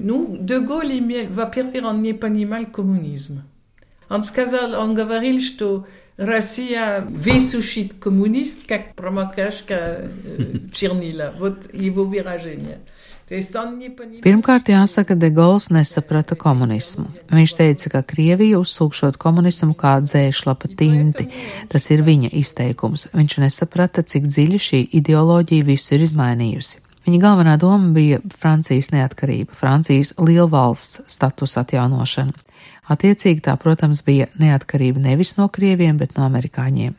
Nu, 0.00 0.36
de 0.40 0.60
Gaulle 0.64 1.28
va 1.28 1.44
pervers 1.52 1.92
en 1.92 2.00
Iepanimal 2.08 2.72
komunismu. 2.72 3.57
Он 4.09 4.23
сказал, 4.23 4.79
он 4.79 4.93
говорил, 4.93 5.39
что 5.39 5.85
Россия 6.17 7.01
высушит 7.01 7.93
коммунист, 7.95 8.67
как 8.67 8.93
промокашка 8.95 10.09
чернила. 10.73 11.33
Вот 11.39 11.73
его 11.73 12.05
выражение. 12.05 12.79
Pirmkārt, 13.29 14.67
jāsaka, 14.67 15.15
De 15.15 15.29
Gauls 15.31 15.71
nesaprata 15.71 16.35
komunismu. 16.35 17.07
Viņš 17.31 17.53
teica, 17.55 17.89
ka 17.89 18.01
Krievija 18.03 18.59
uzsūkšot 18.59 19.17
komunismu 19.17 19.73
kā 19.79 19.95
dzēšlapa 20.03 20.69
tinti. 20.77 21.29
Tas 21.71 21.87
ir 21.89 22.03
viņa 22.03 22.29
izteikums. 22.35 23.07
Viņš 23.15 23.37
nesaprata, 23.45 24.03
cik 24.03 24.27
dziļi 24.27 24.59
šī 24.67 24.81
ideoloģija 24.99 25.65
visu 25.65 25.95
ir 25.95 26.03
izmainījusi. 26.05 26.83
Viņa 27.07 27.19
galvenā 27.23 27.55
doma 27.59 27.89
bija 27.95 28.19
Francijas 28.39 28.91
neatkarība, 28.93 29.55
Francijas 29.55 30.13
lielvalsts 30.19 31.01
status 31.07 31.57
atjaunošana. 31.63 32.35
Attiecīgi 32.88 33.44
tā, 33.44 33.56
protams, 33.60 34.00
bija 34.04 34.28
neatkarība 34.40 35.02
nevis 35.04 35.36
no 35.36 35.48
krieviem, 35.52 35.98
bet 36.00 36.16
no 36.16 36.24
amerikāņiem. 36.28 36.96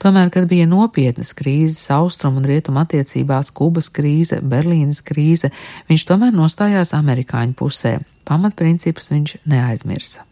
Tomēr, 0.00 0.30
kad 0.32 0.46
bija 0.48 0.64
nopietnas 0.64 1.34
krīzes, 1.36 1.82
austrumu 1.92 2.40
un 2.40 2.48
rietumu 2.48 2.80
attiecībās, 2.80 3.52
Kubas 3.52 3.90
krīze, 3.92 4.40
Berlīnas 4.40 5.02
krīze, 5.04 5.52
viņš 5.92 6.06
tomēr 6.08 6.32
nostājās 6.32 6.94
amerikāņu 6.96 7.58
pusē. 7.58 7.98
Pamatprincipus 8.24 9.12
viņš 9.12 9.36
neaizmirsa. 9.44 10.29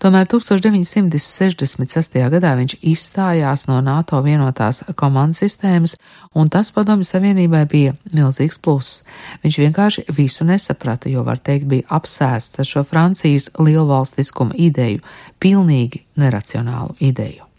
Tomēr 0.00 0.24
1966. 0.32 2.14
gadā 2.32 2.54
viņš 2.56 2.78
izstājās 2.88 3.66
no 3.68 3.82
NATO 3.84 4.22
vienotās 4.24 4.80
komandas 4.96 5.42
sistēmas, 5.44 5.98
un 6.32 6.48
tas 6.48 6.72
padomju 6.72 7.04
savienībai 7.04 7.66
bija 7.68 7.92
milzīgs 8.08 8.56
pluss. 8.64 9.02
Viņš 9.44 9.60
vienkārši 9.60 10.06
visu 10.16 10.48
nesaprata, 10.48 11.12
jo, 11.12 11.20
var 11.28 11.42
teikt, 11.44 11.68
bija 11.68 11.88
apsēsts 12.00 12.62
ar 12.62 12.70
šo 12.72 12.86
Francijas 12.88 13.50
lielvalstiskuma 13.60 14.56
ideju, 14.56 15.04
pilnīgi 15.36 16.00
neracionālu 16.16 16.96
ideju. 17.04 17.49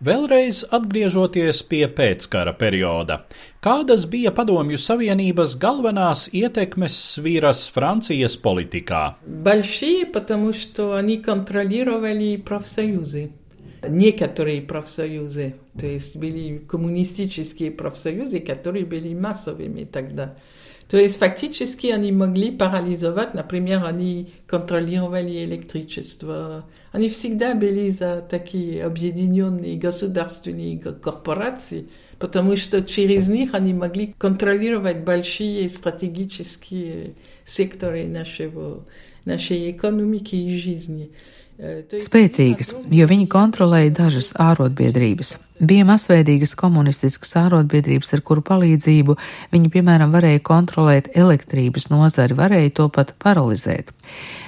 Vēlreiz 0.00 0.58
atgriežoties 0.76 1.62
pie 1.64 1.86
pēckara 1.88 2.52
perioda, 2.60 3.14
kādas 3.64 4.02
bija 4.12 4.28
Padomju 4.36 4.76
Savienības 4.76 5.54
galvenās 5.56 6.26
ietekmes 6.36 6.98
sviras 7.14 7.62
Francijas 7.72 8.36
politikā? 8.36 9.16
Большие, 9.24 10.04
потому 10.04 10.52
что 10.52 10.92
они 10.92 11.16
контролировали 11.16 12.36
профсоюзы. 12.36 13.30
Некоторые 13.88 14.60
профсоюзы, 14.60 15.54
то 15.80 15.86
есть 15.86 16.16
были 16.18 16.58
коммунистические 16.58 17.70
профсоюзы, 17.70 18.40
которые 18.40 18.84
были 18.84 19.14
массовыми 19.14 19.84
тогда. 19.84 20.36
То 20.88 20.98
есть 20.98 21.18
фактически 21.18 21.86
они 21.86 22.12
могли 22.12 22.50
парализовать, 22.50 23.34
например, 23.34 23.84
они 23.84 24.34
контролировали 24.46 25.44
электричество. 25.44 26.66
Они 26.91 27.07
всегда 27.07 27.55
были 27.55 27.89
за 27.89 28.21
такие 28.21 28.83
объединенные 28.83 29.77
государственные 29.77 30.77
корпорации, 30.77 31.87
потому 32.19 32.57
что 32.57 32.83
через 32.83 33.29
них 33.29 33.53
они 33.53 33.73
могли 33.73 34.13
контролировать 34.17 34.99
большие 34.99 35.69
стратегические 35.69 37.13
секторы 37.45 38.07
нашего, 38.07 38.85
нашей 39.23 39.71
экономики 39.71 40.35
и 40.35 40.57
жизни. 40.57 41.11
Spēcīgas, 41.61 42.71
jo 42.89 43.05
viņi 43.05 43.27
kontrolēja 43.29 43.91
dažas 43.99 44.31
ārotbiedrības. 44.41 45.35
Bija 45.61 45.85
masveidīgas 45.85 46.55
komunistiskas 46.57 47.35
ārotbiedrības, 47.37 48.09
ar 48.15 48.23
kuru 48.25 48.41
palīdzību 48.47 49.15
viņi, 49.53 49.69
piemēram, 49.69 50.09
varēja 50.09 50.41
kontrolēt 50.41 51.11
elektrības 51.13 51.91
nozari, 51.93 52.33
varēja 52.39 52.73
to 52.81 52.89
pat 52.89 53.13
paralizēt. 53.21 53.93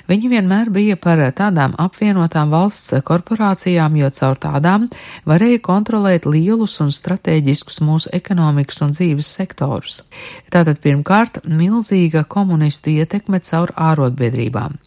Viņi 0.10 0.34
vienmēr 0.34 0.74
bija 0.74 0.98
par 0.98 1.22
tādām 1.38 1.77
apvienotām 1.77 2.50
valsts 2.50 2.98
korporācijām, 3.05 3.93
jo 4.01 4.10
caur 4.17 4.41
tādām 4.50 4.89
varēja 5.29 5.62
kontrolēt 5.62 6.25
lielus 6.25 6.79
un 6.82 6.89
strateģiskus 6.89 7.84
mūsu 7.86 8.10
ekonomikas 8.10 8.82
un 8.82 8.98
dzīves 8.98 9.36
sektorus. 9.38 10.01
Tātad 10.50 10.82
pirmkārt 10.82 11.43
milzīga 11.46 12.25
komunistu 12.25 12.98
ietekme 12.98 13.46
caur 13.46 13.77
ārotbiedrībām. 13.77 14.82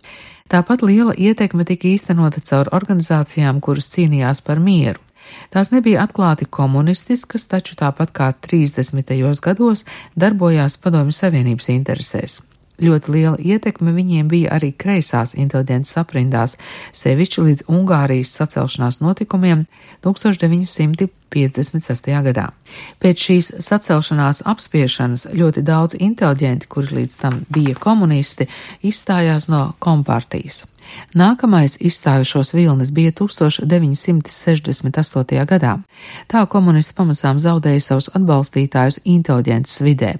Tāpat 0.48 0.82
liela 0.86 1.14
ietekme 1.18 1.64
tika 1.66 1.88
īstenota 1.90 2.40
caur 2.46 2.70
organizācijām, 2.76 3.58
kuras 3.60 3.90
cīnījās 3.90 4.42
par 4.46 4.62
mieru. 4.62 5.02
Tās 5.50 5.72
nebija 5.74 6.04
atklāti 6.06 6.46
komunistiskas, 6.46 7.48
taču 7.50 7.74
tāpat 7.78 8.12
kā 8.14 8.32
30. 8.46 9.16
gados 9.42 9.82
darbojās 10.14 10.78
Padomju 10.78 11.16
Savienības 11.16 11.72
interesēs. 11.74 12.40
Ļoti 12.76 13.08
liela 13.12 13.36
ietekme 13.40 13.92
viņiem 13.96 14.28
bija 14.28 14.50
arī 14.52 14.68
kreisās 14.76 15.32
inteliģences 15.32 15.96
aprindās, 15.96 16.60
sevišķi 16.92 17.40
līdz 17.46 17.64
Ungārijas 17.72 18.36
sacelšanās 18.36 19.00
notikumiem 19.00 19.64
1956. 20.04 22.12
gadā. 22.28 22.52
Pēc 23.00 23.16
šīs 23.28 23.64
sacelšanās 23.64 24.44
apspiešanas 24.44 25.32
ļoti 25.32 25.64
daudz 25.64 25.96
inteliģenti, 25.96 26.68
kuri 26.68 27.00
līdz 27.00 27.16
tam 27.22 27.48
bija 27.48 27.72
komunisti, 27.80 28.44
izstājās 28.84 29.48
no 29.48 29.72
kompartijas. 29.80 30.68
Nākamais 31.16 31.80
izstājušos 31.80 32.52
vilnis 32.54 32.90
bija 32.92 33.12
1968. 33.16 35.46
gadā. 35.48 35.80
Tā 36.28 36.46
komunisti 36.46 36.94
pamazām 36.94 37.38
zaudēja 37.40 37.80
savus 37.88 38.10
atbalstītājus 38.14 39.00
inteliģences 39.04 39.80
vidē 39.82 40.16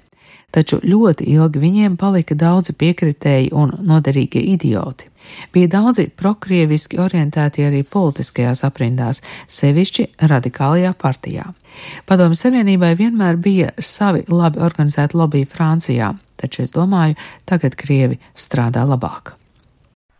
taču 0.51 0.79
ļoti 0.83 1.27
ilgi 1.33 1.59
viņiem 1.59 1.97
palika 1.99 2.35
daudzi 2.37 2.73
piekritēji 2.77 3.51
un 3.55 3.73
noderīgie 3.87 4.41
idioti. 4.53 5.09
Bija 5.53 5.67
daudzi 5.75 6.07
prokrieviski 6.15 6.99
orientēti 7.03 7.65
arī 7.67 7.83
politiskajās 7.83 8.63
aprindās, 8.67 9.21
sevišķi 9.51 10.07
radikālajā 10.31 10.93
partijā. 10.99 11.49
Padomju 12.07 12.39
Savienībai 12.39 12.93
vienmēr 12.97 13.35
bija 13.41 13.73
savi 13.77 14.23
labi 14.31 14.63
organizēti 14.63 15.19
lobby 15.19 15.43
Francijā, 15.45 16.13
taču 16.39 16.63
es 16.63 16.71
domāju, 16.71 17.17
tagad 17.45 17.75
Krievi 17.75 18.19
strādā 18.37 18.85
labāk. 18.87 19.35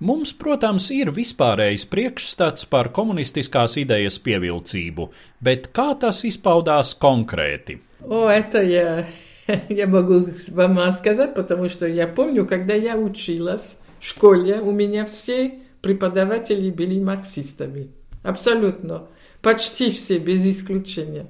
Mums, 0.04 0.36
protams, 0.38 0.92
ir 0.94 1.10
vispārējs 1.10 1.88
priekšstats 1.90 2.68
par 2.70 2.92
komunistiskās 2.94 3.80
idejas 3.82 4.20
pievilcību, 4.22 5.08
bet 5.42 5.72
kā 5.74 5.88
tas 5.98 6.22
izpaudās 6.28 6.94
konkrēti? 7.02 7.80
O, 8.04 8.28
oh, 8.28 8.30
etajā! 8.30 8.86
Yeah. 9.00 9.27
Я 9.70 9.88
могу 9.88 10.26
вам 10.50 10.92
сказать, 10.92 11.34
потому 11.34 11.70
что 11.70 11.88
я 11.88 12.08
помню, 12.08 12.46
когда 12.46 12.74
я 12.74 12.98
училась 12.98 13.78
в 14.00 14.06
школе, 14.06 14.60
у 14.62 14.72
меня 14.72 15.06
все 15.06 15.60
преподаватели 15.82 16.70
были 16.70 17.00
марксистами. 17.00 17.90
Абсолютно. 18.24 19.08
Почти 19.42 19.92
все, 19.92 20.18
без 20.18 20.46
исключения. 20.46 21.28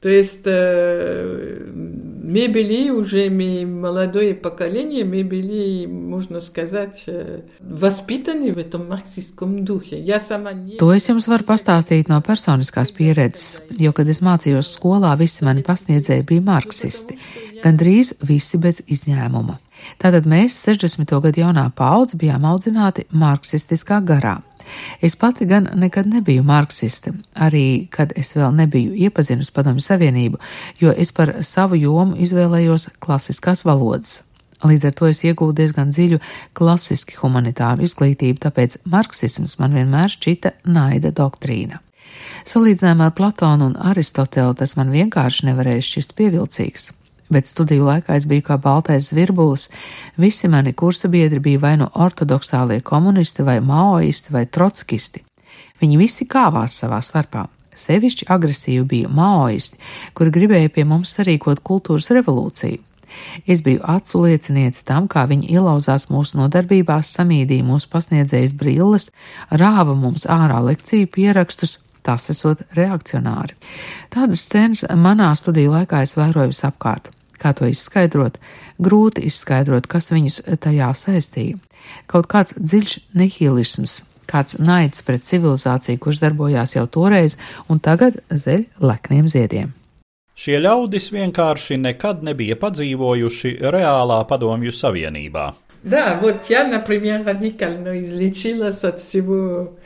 То 0.00 0.08
есть 0.08 0.42
э, 0.44 1.64
мы 2.27 2.49
были 2.49 2.89
уже, 2.89 3.29
мы 3.29 3.65
молодое 3.65 4.35
поколение, 4.35 5.05
мы 5.05 5.23
были, 5.23 5.85
можно 5.85 6.39
сказать, 6.39 7.03
э, 7.07 7.41
воспитаны 7.59 8.51
в 8.51 8.57
этом 8.57 8.89
марксистском 8.89 9.63
духе. 9.63 9.99
Я 9.99 10.19
сама 10.19 10.51
не... 10.51 10.77
To 10.77 10.91
es 10.91 11.07
jums 11.07 11.29
varu 11.31 11.47
pastāstīt 11.47 12.11
no 12.11 12.19
personiskās 12.21 12.91
pieredzes, 12.91 13.61
jo, 13.79 13.93
kad 13.95 14.09
es 14.11 14.19
mācījos 14.19 14.73
skolā, 14.75 15.15
visi 15.19 15.47
mani 15.47 15.63
pasniedzēji 15.63 16.27
bija 16.27 16.43
marksisti. 16.43 17.19
Gandrīz 17.63 18.13
visi 18.21 18.59
bez 18.59 18.83
izņēmuma. 18.83 19.59
Tātad 19.99 20.27
mēs, 20.27 20.57
60. 20.63 21.07
gadu 21.23 21.43
jaunā 21.43 21.69
paudze, 21.75 22.19
bijām 22.19 22.43
audzināti 22.47 23.07
marksistiskā 23.11 24.01
garā. 24.03 24.41
Es 25.02 25.16
pati 25.16 25.46
gan 25.46 25.68
nekad 25.74 26.06
nebiju 26.06 26.42
marksiste, 26.46 27.12
arī 27.34 27.88
kad 27.90 28.12
es 28.16 28.34
vēl 28.36 28.54
nebiju 28.54 28.94
iepazinusi 29.08 29.52
padomju 29.54 29.84
savienību, 29.84 30.40
jo 30.80 30.94
es 30.96 31.12
par 31.12 31.38
savu 31.46 31.78
jomu 31.78 32.16
izvēlējos 32.16 32.90
klasiskās 33.00 33.64
valodas. 33.68 34.22
Līdz 34.66 34.88
ar 34.88 34.94
to 34.98 35.06
es 35.06 35.22
iegūstu 35.22 35.54
diezgan 35.60 35.92
dziļu 35.94 36.18
klasiski 36.58 37.18
humanitāru 37.20 37.86
izglītību, 37.86 38.40
tāpēc 38.42 38.80
marksisms 38.90 39.54
man 39.60 39.76
vienmēr 39.78 40.10
šķita 40.10 40.56
naida 40.66 41.14
doktrīna. 41.14 41.78
Salīdzinājumā 42.48 43.10
ar 43.10 43.14
Platonu 43.14 43.70
un 43.70 43.76
Aristotelu 43.90 44.56
tas 44.58 44.74
man 44.78 44.90
vienkārši 44.90 45.50
nevarēja 45.50 45.84
šķist 45.90 46.16
pievilcīgs 46.18 46.90
bet 47.32 47.48
studiju 47.50 47.86
laikā 47.88 48.16
es 48.16 48.26
biju 48.28 48.46
kā 48.48 48.56
baltais 48.60 49.10
zvirbulis. 49.12 49.68
Visi 50.16 50.48
mani 50.48 50.72
kursa 50.72 51.08
biedri 51.08 51.40
bija 51.44 51.62
vai 51.62 51.76
nu 51.80 51.88
ortodoksālie 51.94 52.80
komunisti, 52.80 53.42
vai 53.42 53.60
maoisti, 53.60 54.32
vai 54.32 54.46
trotskisti. 54.46 55.24
Viņi 55.80 56.00
visi 56.00 56.26
kāvās 56.26 56.74
savā 56.80 56.98
starpā. 57.04 57.46
Sevišķi 57.78 58.26
agresīvi 58.34 58.84
bija 58.90 59.08
maoisti, 59.08 59.78
kuri 60.14 60.34
gribēja 60.34 60.70
pie 60.74 60.84
mums 60.88 61.14
sarīkot 61.14 61.62
kultūras 61.62 62.10
revolūciju. 62.10 62.82
Es 63.46 63.62
biju 63.64 63.80
acu 63.88 64.22
liecinieks 64.26 64.82
tam, 64.88 65.06
kā 65.08 65.24
viņi 65.30 65.48
ielauzās 65.54 66.08
mūsu 66.12 66.40
nodarbībās, 66.40 67.12
samīdīja 67.16 67.64
mūsu 67.64 67.88
pasniedzējas 67.92 68.54
brilles, 68.58 69.10
rāva 69.50 69.94
mums 69.96 70.26
ārā 70.28 70.58
lekciju 70.66 71.08
pierakstus, 71.14 71.78
tas 72.02 72.28
esot 72.32 72.64
reakcionāri. 72.76 73.56
Tādas 74.12 74.44
scenas 74.44 74.84
manā 74.96 75.30
studiju 75.36 75.76
laikā 75.76 76.02
es 76.04 76.16
vēroju 76.18 76.52
visapkārt. 76.52 77.12
Kā 77.41 77.51
to 77.57 77.67
izskaidrot? 77.67 78.39
Grūti 78.83 79.25
izskaidrot, 79.27 79.87
kas 79.91 80.11
viņus 80.13 80.41
tajā 80.63 80.89
saistīja. 80.95 81.59
Kaut 82.07 82.29
kāds 82.31 82.55
dziļš 82.55 82.97
nihilisms, 83.19 84.01
kāds 84.29 84.57
naids 84.59 85.03
pret 85.05 85.27
civilizāciju, 85.27 85.99
kurš 85.99 86.21
darbojās 86.23 86.77
jau 86.77 86.85
toreiz 86.87 87.37
un 87.67 87.83
tagad 87.83 88.21
zeļ 88.31 88.67
lekniem 88.79 89.27
ziediem. 89.31 89.73
Šie 90.33 90.57
ļaudis 90.63 91.11
vienkārši 91.13 91.77
nekad 91.77 92.23
nebija 92.25 92.55
padzīvojuši 92.57 93.57
reālā 93.61 94.23
padomju 94.29 94.71
savienībā. 94.73 95.51
Да, 95.83 96.17
вот 96.21 96.45
я, 96.45 96.65
например, 96.65 97.25
радикально 97.25 98.01
излечилась 98.01 98.83
от 98.85 99.01
всего 99.01 99.77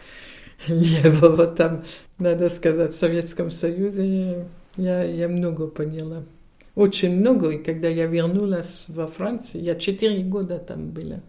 левого 0.67 1.47
там, 1.47 1.83
надо 2.19 2.49
сказать, 2.49 2.93
в 2.93 2.95
Советском 2.95 3.49
Союзе. 3.49 4.45
Я, 4.77 5.03
я 5.03 5.27
много 5.27 5.67
поняла. 5.67 6.23
Очень 6.74 7.16
много. 7.16 7.50
И 7.50 7.62
когда 7.62 7.88
я 7.88 8.06
вернулась 8.06 8.86
во 8.88 9.06
Францию, 9.06 9.64
я 9.64 9.74
четыре 9.74 10.22
года 10.22 10.58
там 10.58 10.90
была. 10.90 11.22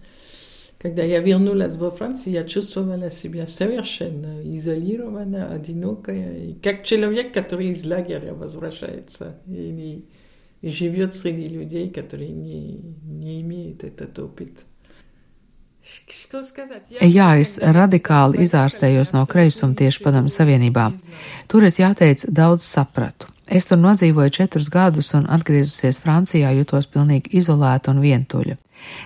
Когда 0.79 1.03
я 1.03 1.19
вернулась 1.19 1.77
во 1.77 1.91
Францию, 1.91 2.34
я 2.34 2.43
чувствовала 2.43 3.10
себя 3.10 3.47
совершенно 3.47 4.41
изолированно, 4.43 5.49
одинокая, 5.53 6.38
и 6.38 6.53
как 6.56 6.84
человек, 6.84 7.34
который 7.34 7.69
из 7.69 7.86
лагеря 7.86 8.34
возвращается 8.34 9.38
и, 9.47 10.06
и 10.62 10.69
живет 10.69 11.13
среди 11.13 11.47
людей, 11.47 11.89
которые 11.89 12.32
не, 12.32 12.82
не 13.06 13.41
имеют 13.41 13.86
этот 13.86 14.19
опыт. 14.19 14.65
Jā, 17.03 17.34
es 17.43 17.58
radikāli 17.60 18.45
izārstējos 18.45 19.12
no 19.12 19.25
kreisuma 19.27 19.75
tieši 19.75 20.06
padomu 20.06 20.32
savienībā. 20.32 20.86
Tur 21.51 21.67
es 21.67 21.79
jāteic 21.82 22.23
daudz 22.32 22.63
sapratu. 22.63 23.27
Es 23.47 23.67
tur 23.67 23.77
nodzīvoju 23.77 24.32
četrus 24.32 24.69
gadus 24.71 25.13
un 25.17 25.25
atgriezusies 25.29 25.99
Francijā 25.99 26.53
jutos 26.56 26.88
pilnīgi 26.88 27.34
izolēta 27.41 27.91
un 27.91 27.99
vientuļa. 28.03 28.56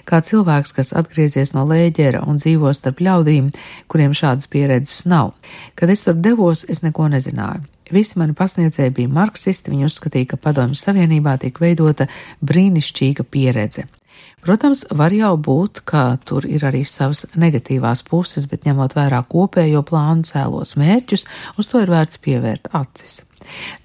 Kā 0.05 0.19
cilvēks, 0.25 0.73
kas 0.77 0.93
atgriezies 0.97 1.53
no 1.53 1.65
lēģera 1.69 2.23
un 2.25 2.37
dzīvo 2.41 2.71
starp 2.73 3.01
ļaudīm, 3.01 3.49
kuriem 3.89 4.13
šādas 4.17 4.49
pieredzes 4.49 5.05
nav. 5.09 5.33
Kad 5.75 5.93
es 5.93 6.05
tur 6.05 6.17
devos, 6.17 6.65
es 6.69 6.83
neko 6.85 7.09
nezināju. 7.13 7.65
Visi 7.93 8.19
mani 8.19 8.35
pasniedzēji 8.37 8.93
bija 8.97 9.13
marksisti, 9.13 9.71
viņi 9.71 9.87
uzskatīja, 9.87 10.33
ka 10.33 10.41
padomjas 10.41 10.83
Savienībā 10.85 11.37
tiek 11.41 11.61
veidota 11.61 12.09
brīnišķīga 12.45 13.25
pieredze. 13.31 13.87
Protams, 14.43 14.83
var 14.91 15.13
jau 15.13 15.33
būt, 15.37 15.81
ka 15.87 16.17
tur 16.25 16.45
ir 16.47 16.65
arī 16.67 16.83
savas 16.87 17.25
negatīvās 17.35 18.03
puses, 18.07 18.45
bet 18.49 18.67
ņemot 18.69 18.95
vērā 18.97 19.23
kopējo 19.29 19.83
plānu 19.87 20.27
cēlos 20.27 20.75
mērķus, 20.79 21.25
uz 21.57 21.71
to 21.71 21.81
ir 21.83 21.91
vērts 21.91 22.21
pievērt 22.23 22.69
acis. 22.77 23.26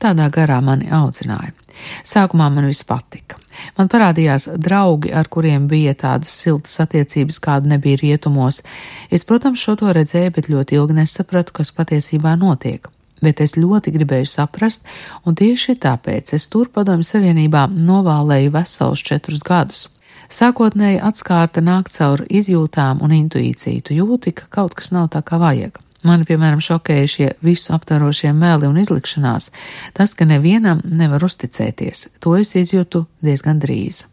Tādā 0.02 0.28
garā 0.32 0.60
mani 0.64 0.90
audzināja. 0.92 1.52
Sākumā 2.06 2.48
man 2.52 2.68
viss 2.68 2.84
patika. 2.86 3.38
Man 3.76 3.88
parādījās 3.92 4.48
draugi, 4.60 5.12
ar 5.12 5.28
kuriem 5.32 5.68
bija 5.68 5.94
tādas 5.98 6.32
siltas 6.42 6.78
attiecības, 6.84 7.40
kāda 7.42 7.74
nebija 7.74 8.00
rietumos. 8.02 8.62
Es, 9.10 9.24
protams, 9.28 9.60
šo 9.60 9.76
to 9.80 9.92
redzēju, 9.92 10.34
bet 10.36 10.50
ļoti 10.52 10.78
ilgi 10.78 10.98
nesapratu, 11.02 11.54
kas 11.60 11.72
patiesībā 11.76 12.34
notiek. 12.40 12.88
Bet 13.22 13.40
es 13.40 13.54
ļoti 13.54 13.92
gribēju 13.94 14.26
saprast, 14.26 14.88
un 15.24 15.36
tieši 15.38 15.76
tāpēc 15.84 16.34
es 16.34 16.48
tur 16.50 16.72
padomju 16.74 17.06
savienībā 17.06 17.68
novālēju 17.70 18.54
veselus 18.56 19.04
četrus 19.06 19.44
gadus. 19.46 19.86
Sākotnēji 20.32 20.98
atskārta 21.04 21.60
nāk 21.62 21.90
caur 21.92 22.24
izjūtām 22.24 23.02
un 23.04 23.12
intuīciju, 23.14 23.84
tu 23.84 23.94
jūti, 23.94 24.32
ka 24.32 24.48
kaut 24.50 24.74
kas 24.78 24.90
nav 24.94 25.10
tā 25.12 25.20
kā 25.22 25.38
vajag. 25.38 25.76
Mani, 26.02 26.26
piemēram, 26.26 26.58
šokēja 26.58 27.10
šie 27.10 27.26
visu 27.46 27.70
aptverošie 27.76 28.32
meli 28.34 28.66
un 28.66 28.80
izlikšanās, 28.82 29.52
tas, 29.94 30.14
ka 30.18 30.26
nevienam 30.26 30.80
nevar 30.82 31.22
uzticēties, 31.22 32.08
to 32.18 32.34
es 32.40 32.56
izjūtu 32.58 33.04
diezgan 33.22 33.62
drīz. 33.62 34.06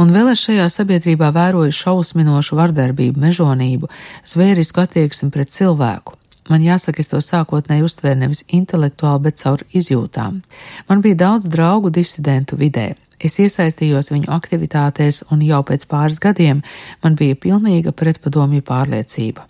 Un 0.00 0.12
vēl 0.12 0.32
es 0.32 0.42
šajā 0.44 0.68
sabiedrībā 0.72 1.30
vēroju 1.32 1.72
šausminošu 1.72 2.56
vardarbību, 2.56 3.20
mežonību, 3.20 3.88
zvērisku 4.28 4.82
attieksmi 4.84 5.30
pret 5.32 5.52
cilvēku. 5.52 6.16
Man 6.48 6.62
jāsaka, 6.62 7.02
es 7.02 7.10
to 7.10 7.18
sākotnēji 7.24 7.84
uztvēru 7.84 8.20
nevis 8.20 8.44
intelektuāli, 8.54 9.24
bet 9.24 9.40
caur 9.40 9.64
izjūtām. 9.74 10.42
Man 10.88 11.02
bija 11.02 11.18
daudz 11.24 11.48
draugu 11.50 11.90
disidentu 11.90 12.58
vidē. 12.60 12.92
Es 13.16 13.38
iesaistījos 13.40 14.10
viņu 14.12 14.28
aktivitātēs, 14.34 15.22
un 15.32 15.40
jau 15.40 15.62
pēc 15.64 15.86
pāris 15.88 16.18
gadiem 16.20 16.60
man 17.04 17.14
bija 17.16 17.36
pilnīga 17.40 17.94
pretpadomju 17.96 18.60
pārliecība. 18.66 19.46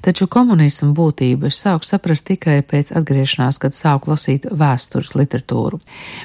Taču 0.00 0.24
komunismu 0.30 0.94
būtību 0.96 1.50
es 1.50 1.58
sāku 1.60 1.84
saprast 1.84 2.24
tikai 2.30 2.62
pēc 2.64 2.94
atgriešanās, 2.96 3.60
kad 3.60 3.76
sāku 3.76 4.14
lasīt 4.14 4.48
vēstures 4.48 5.12
literatūru. 5.18 5.82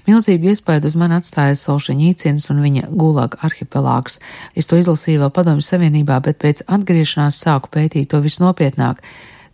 Milzīgu 0.07 0.53
iespēju 0.53 0.87
uz 0.87 0.95
mani 0.95 1.19
atstāja 1.19 1.59
Solšeņīcins 1.59 2.47
un 2.53 2.63
viņa 2.63 2.87
gulaga 2.95 3.41
arhipelāgs. 3.43 4.21
Es 4.55 4.71
to 4.71 4.79
izlasīju 4.79 5.25
vēl 5.25 5.35
padomju 5.35 5.67
savienībā, 5.67 6.21
bet 6.23 6.39
pēc 6.39 6.63
atgriešanās 6.63 7.43
sāku 7.43 7.73
pētīt 7.75 8.13
to 8.15 8.23
visnopietnāk. 8.23 9.03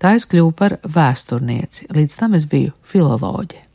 Tā 0.02 0.14
es 0.18 0.30
kļuvu 0.30 0.54
par 0.58 0.78
vēsturnieci, 0.86 1.90
līdz 1.94 2.22
tam 2.22 2.38
es 2.38 2.46
biju 2.50 2.78
filoloģe. 2.86 3.71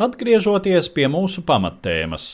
Atgriežoties 0.00 0.90
pie 0.92 1.06
mūsu 1.08 1.40
pamattēmas, 1.48 2.24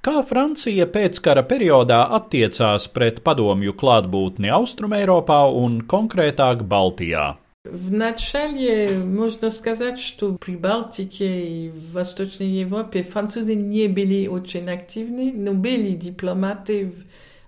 kā 0.00 0.22
Francija 0.24 0.86
pēckara 0.88 1.42
periodā 1.44 1.98
attiecās 2.16 2.86
pret 2.94 3.18
padomju 3.26 3.74
klātbūtni 3.82 4.48
Austrumēropā 4.56 5.42
un 5.52 5.82
konkrētāk 5.84 6.64
Baltijā? 6.64 7.34
Вначале 7.64 8.96
можно 9.04 9.50
сказать, 9.50 10.00
что 10.00 10.38
при 10.40 10.56
Балтике 10.56 11.46
и 11.46 11.68
в 11.68 11.92
Восточной 11.92 12.48
Европе 12.62 13.02
французы 13.02 13.54
не 13.54 13.86
были 13.88 14.26
очень 14.26 14.70
активны, 14.70 15.30
но 15.30 15.52
были 15.52 15.90
дипломаты 15.90 16.86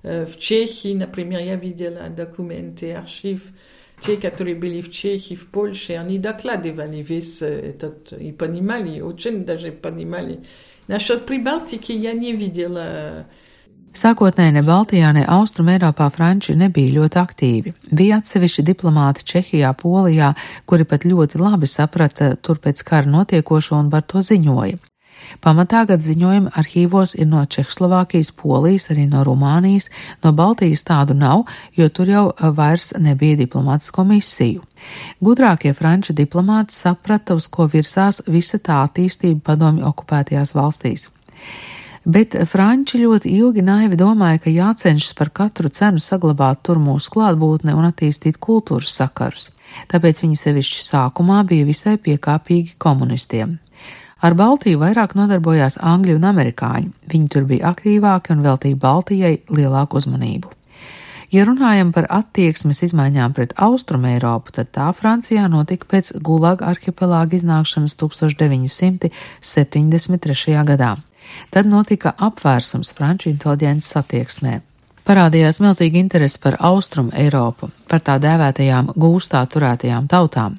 в, 0.03 0.27
в 0.27 0.39
Чехии, 0.39 0.93
например, 0.93 1.41
я 1.41 1.57
видела 1.57 2.11
документы, 2.11 2.93
архив 2.93 3.55
те, 4.01 4.17
которые 4.17 4.57
были 4.57 4.81
в 4.81 4.91
Чехии, 4.91 5.35
в 5.35 5.49
Польше, 5.49 5.95
они 5.95 6.19
докладывали 6.19 7.03
весь 7.03 7.41
этот, 7.43 8.13
и 8.13 8.33
понимали, 8.33 9.01
очень 9.01 9.45
даже 9.45 9.73
понимали. 9.73 10.41
Насчет 10.89 11.27
Прибалтики 11.27 11.93
я 11.93 12.13
не 12.13 12.33
видела 12.33 13.27
Sākotnēji 13.93 14.55
ne 14.57 14.63
Baltijā, 14.65 15.11
ne 15.13 15.23
Austrum 15.29 15.69
Eiropā 15.69 16.07
franči 16.09 16.55
nebija 16.57 16.95
ļoti 16.95 17.19
aktīvi. 17.21 17.73
Bija 17.93 18.23
atsevišķi 18.23 18.65
diplomāti 18.65 19.27
Čehijā, 19.29 19.75
Polijā, 19.77 20.31
kuri 20.65 20.87
pat 20.89 21.05
ļoti 21.05 21.41
labi 21.43 21.69
saprata 21.69 22.31
turpēc 22.41 22.81
kara 22.89 23.13
notiekošo 23.13 23.77
un 23.77 23.91
par 23.93 24.07
to 24.09 24.25
ziņoja. 24.25 24.81
Pamatā 25.44 25.84
gad 25.90 26.02
ziņojumi 26.02 26.54
arhīvos 26.58 27.14
ir 27.20 27.28
no 27.30 27.44
Čehslovākijas, 27.46 28.32
Polijas, 28.38 28.90
arī 28.94 29.08
no 29.12 29.24
Rumānijas, 29.28 29.90
no 30.24 30.32
Baltijas 30.34 30.86
tādu 30.88 31.18
nav, 31.18 31.46
jo 31.76 31.90
tur 31.90 32.10
jau 32.10 32.26
vairs 32.58 32.94
nebija 33.00 33.38
diplomātisko 33.44 34.06
misiju. 34.08 34.64
Gudrākie 35.22 35.74
franču 35.78 36.14
diplomāti 36.14 36.76
saprata, 36.76 37.36
uz 37.36 37.48
ko 37.48 37.68
virsās 37.72 38.22
visa 38.28 38.60
tā 38.60 38.82
attīstība 38.88 39.44
padomju 39.52 39.86
okupētajās 39.90 40.56
valstīs. 40.58 41.10
Bet 42.08 42.38
franči 42.48 43.02
ļoti 43.02 43.34
ilgi 43.36 43.62
naivi 43.68 43.98
domāja, 44.00 44.40
ka 44.46 44.52
jācenšas 44.54 45.12
par 45.18 45.28
katru 45.36 45.68
cenu 45.68 46.00
saglabāt 46.00 46.62
tur 46.64 46.80
mūsu 46.80 47.12
klātbūtne 47.12 47.76
un 47.76 47.90
attīstīt 47.90 48.40
kultūras 48.40 48.94
sakarus. 48.96 49.50
Tāpēc 49.92 50.24
viņi 50.24 50.40
sevišķi 50.40 50.86
sākumā 50.88 51.42
bija 51.50 51.68
visai 51.68 51.98
piekāpīgi 52.00 52.78
komunistiem. 52.80 53.58
Ar 54.18 54.34
Baltiju 54.34 54.80
vairāk 54.82 55.14
nodarbojās 55.18 55.78
angļi 55.78 56.16
un 56.18 56.24
amerikāņi, 56.26 56.90
viņi 57.12 57.28
tur 57.34 57.44
bija 57.50 57.70
aktīvāki 57.72 58.34
un 58.34 58.42
veltīja 58.46 58.80
Baltijai 58.82 59.36
lielāku 59.54 59.98
uzmanību. 60.02 60.48
Ja 61.32 61.44
runājam 61.44 61.92
par 61.92 62.06
attieksmes 62.10 62.80
izmaiņām 62.88 63.34
pret 63.36 63.52
Austrumu 63.60 64.08
Eiropu, 64.14 64.52
tad 64.56 64.68
tā 64.74 64.88
Francijā 64.96 65.48
notika 65.52 65.86
pēc 65.92 66.12
Gulaga 66.24 66.66
arhipelāga 66.72 67.36
iznākšanas 67.36 67.94
1973. 68.00 69.12
gadā. 70.72 70.96
Tad 71.52 71.66
notika 71.68 72.16
apvērsums 72.16 72.94
franču 72.96 73.30
inteliģences 73.34 73.96
attieksmē. 74.00 74.62
Parādījās 75.08 75.62
milzīga 75.64 76.02
interese 76.02 76.40
par 76.44 76.58
Austrumu 76.68 77.14
Eiropu, 77.16 77.70
par 77.88 78.02
tā 78.04 78.18
dēvētajām 78.20 78.90
gūstā 79.00 79.46
turētajām 79.48 80.10
tautām. 80.12 80.58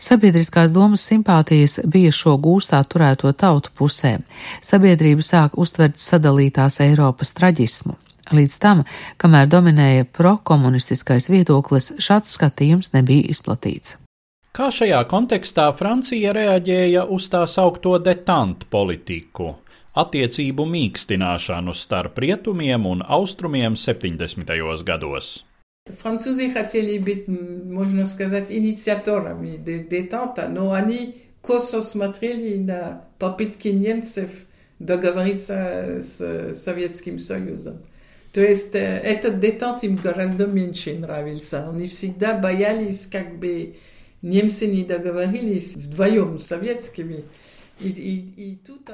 Sabiedriskās 0.00 0.74
domas 0.76 1.00
simpātijas 1.08 1.78
bija 1.88 2.12
šo 2.12 2.34
gūstā 2.40 2.82
turēto 2.84 3.32
tautu 3.32 3.72
pusē. 3.76 4.18
Sabiedrība 4.60 5.24
sāk 5.24 5.56
uztvert 5.56 5.96
sadalītās 6.00 6.76
Eiropas 6.84 7.32
traģismu. 7.36 7.96
Līdz 8.36 8.58
tam, 8.60 8.84
kamēr 9.16 9.48
dominēja 9.48 10.10
prokomunistiskais 10.12 11.30
viedoklis, 11.32 11.90
šāds 11.96 12.36
skatījums 12.36 12.92
nebija 12.92 13.32
izplatīts. 13.32 13.96
Kā 14.52 14.68
šajā 14.74 15.00
kontekstā 15.08 15.70
Francija 15.72 16.32
reaģēja 16.36 17.06
uz 17.08 17.32
tā 17.32 17.46
saukto 17.48 17.96
detantu 18.02 18.68
politiku, 18.70 19.54
attiecību 19.94 20.66
mīkstināšanu 20.66 21.74
starp 21.74 22.18
rietumiem 22.18 22.86
un 22.86 23.02
austrumiem 23.02 23.76
70. 23.76 24.84
gados? 24.84 25.44
Французы 25.86 26.50
хотели 26.50 26.98
быть, 26.98 27.26
можно 27.26 28.06
сказать, 28.06 28.52
инициаторами 28.52 29.56
детанта, 29.56 30.48
но 30.48 30.72
они 30.72 31.16
косо 31.40 31.82
на 31.94 33.04
попытки 33.18 33.68
немцев 33.68 34.30
договориться 34.78 35.98
с 36.00 36.54
Советским 36.54 37.18
Союзом. 37.18 37.82
То 38.32 38.40
есть 38.40 38.70
этот 38.74 39.40
детант 39.40 39.82
им 39.82 39.96
гораздо 39.96 40.46
меньше 40.46 40.94
нравился. 40.94 41.68
Они 41.68 41.88
всегда 41.88 42.38
боялись, 42.38 43.06
как 43.06 43.38
бы 43.38 43.76
немцы 44.22 44.68
не 44.68 44.84
договорились 44.84 45.74
вдвоем 45.74 46.38
с 46.38 46.46
советскими. 46.46 47.24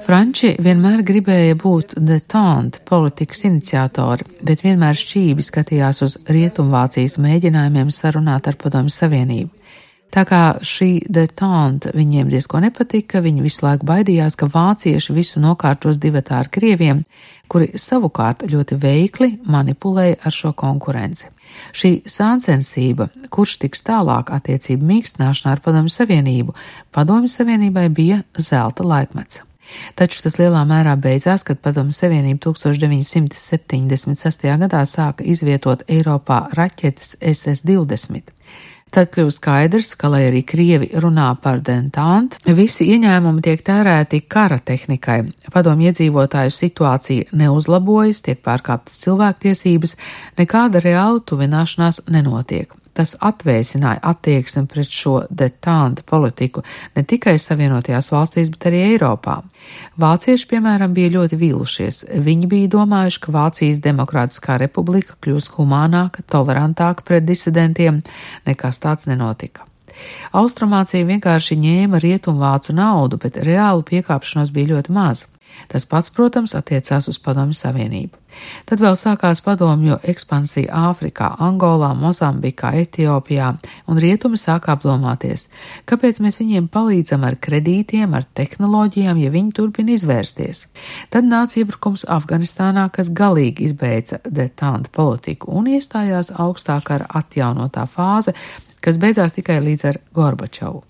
Franči 0.05 0.53
vienmēr 0.63 1.01
gribēja 1.07 1.57
būt 1.59 1.97
detente 1.99 2.79
politikas 2.87 3.43
iniciatori, 3.49 4.27
bet 4.47 4.63
vienmēr 4.63 4.95
šķīvi 4.95 5.43
skatījās 5.43 6.01
uz 6.05 6.15
Rietumvācijas 6.31 7.17
mēģinājumiem 7.23 7.91
sarunāt 7.91 8.47
ar 8.47 8.59
Padomju 8.61 8.95
Savienību. 8.95 9.56
Tā 10.13 10.23
kā 10.23 10.41
šī 10.63 11.01
detente 11.11 11.91
viņiem 11.95 12.29
diezko 12.31 12.61
nepatika, 12.63 13.19
viņi 13.21 13.43
visu 13.43 13.65
laiku 13.65 13.87
baidījās, 13.89 14.37
ka 14.39 14.47
vācieši 14.51 15.15
visu 15.15 15.41
nokārtos 15.43 15.99
divatā 15.99 16.39
ar 16.39 16.47
krieviem, 16.53 17.03
kuri 17.51 17.73
savukārt 17.79 18.45
ļoti 18.47 18.77
veikli 18.79 19.33
manipulēja 19.47 20.21
ar 20.23 20.35
šo 20.35 20.53
konkurenci. 20.57 21.27
Šī 21.75 21.91
sāncensība, 22.07 23.09
kurš 23.33 23.57
tiks 23.63 23.83
tālāk 23.87 24.31
attiecību 24.35 24.87
mīkstināšanā 24.87 25.55
ar 25.55 25.61
Padomju 25.63 25.91
Savienību, 25.93 26.55
Padomju 26.95 27.29
Savienībai 27.31 27.87
bija 27.91 28.17
zelta 28.39 28.83
laikmets. 28.87 29.43
Taču 29.99 30.23
tas 30.23 30.37
lielā 30.39 30.63
mērā 30.67 30.95
beidzās, 30.99 31.43
kad 31.43 31.59
Padomju 31.63 31.93
Savienība 31.95 32.39
1976. 32.47 34.47
gadā 34.63 34.81
sāka 34.87 35.23
izvietot 35.27 35.83
Eiropā 35.91 36.47
raķetes 36.55 37.17
SS-20. 37.19 38.31
Tad 38.93 39.11
kļūst 39.11 39.41
skaidrs, 39.41 39.91
ka, 39.99 40.09
lai 40.13 40.23
arī 40.29 40.41
Krievi 40.47 40.87
runā 41.03 41.27
par 41.43 41.59
dentāntu, 41.65 42.39
visi 42.55 42.87
ieņēmumi 42.93 43.43
tiek 43.43 43.61
tērēti 43.67 44.21
kara 44.31 44.57
tehnikai. 44.63 45.19
Padomju 45.53 45.91
iedzīvotāju 45.91 46.55
situācija 46.55 47.35
neuzlabojas, 47.37 48.23
tiek 48.25 48.41
pārkāptas 48.47 48.97
cilvēktiesības, 49.03 49.97
nekāda 50.39 50.83
reāla 50.83 51.19
tuvināšanās 51.19 52.05
nenotiek. 52.07 52.71
Tas 52.97 53.13
atvēsināja 53.21 54.01
attieksmi 54.09 54.65
pret 54.71 54.89
šo 54.89 55.19
detāntu 55.29 56.01
politiku 56.09 56.63
ne 56.95 57.03
tikai 57.05 57.35
Savienotajās 57.41 58.09
valstīs, 58.09 58.49
bet 58.53 58.69
arī 58.71 58.81
Eiropā. 58.95 59.37
Vācieši, 60.01 60.47
piemēram, 60.49 60.95
bija 60.97 61.13
ļoti 61.19 61.37
vīlušies. 61.37 62.03
Viņi 62.25 62.49
bija 62.49 62.73
domājuši, 62.79 63.21
ka 63.21 63.35
Vācijas 63.35 63.83
Demokrātiskā 63.85 64.57
republika 64.63 65.17
kļūs 65.21 65.51
humānāka, 65.59 66.25
tolerantāka 66.25 67.05
pret 67.05 67.29
disidentiem, 67.29 68.01
nekas 68.49 68.81
tāds 68.81 69.05
nenotika. 69.09 69.67
Austrumācija 70.37 71.05
vienkārši 71.05 71.57
ņēma 71.61 72.01
rietumvācu 72.01 72.75
naudu, 72.77 73.17
bet 73.21 73.39
reālu 73.45 73.85
piekāpšanos 73.85 74.53
bija 74.53 74.75
ļoti 74.75 74.93
maz. 74.93 75.27
Tas 75.67 75.85
pats, 75.89 76.11
protams, 76.13 76.55
attiecās 76.55 77.09
uz 77.11 77.19
Padomju 77.19 77.57
Savienību. 77.57 78.17
Tad 78.67 78.81
vēl 78.83 78.95
sākās 78.99 79.41
padomju 79.41 79.97
ekspansija 80.05 80.73
Āfrikā, 80.89 81.29
Angolā, 81.43 81.93
Mozambikā, 81.97 82.73
Etiopijā, 82.83 83.53
un 83.89 84.01
rietumi 84.01 84.39
sāk 84.39 84.69
apdomāties, 84.73 85.47
kāpēc 85.89 86.21
mēs 86.23 86.39
viņiem 86.41 86.67
palīdzam 86.73 87.25
ar 87.27 87.39
kredītiem, 87.41 88.13
ar 88.17 88.27
tehnoloģijām, 88.37 89.21
ja 89.23 89.31
viņi 89.33 89.55
turpina 89.57 89.95
izvērsties. 89.95 90.67
Tad 91.13 91.29
nāca 91.29 91.61
iebrukums 91.61 92.05
Afganistānā, 92.17 92.87
kas 92.93 93.09
galīgi 93.09 93.71
izbeidza 93.71 94.21
detanta 94.25 94.93
politiku 94.93 95.55
un 95.57 95.71
iestājās 95.77 96.33
augstāk 96.35 96.93
ar 96.93 97.07
atjaunotā 97.21 97.87
fāze, 97.89 98.35
kas 98.81 99.01
beidzās 99.01 99.35
tikai 99.39 99.59
līdz 99.63 99.89
ar 99.89 100.03
Gorbačovu. 100.13 100.85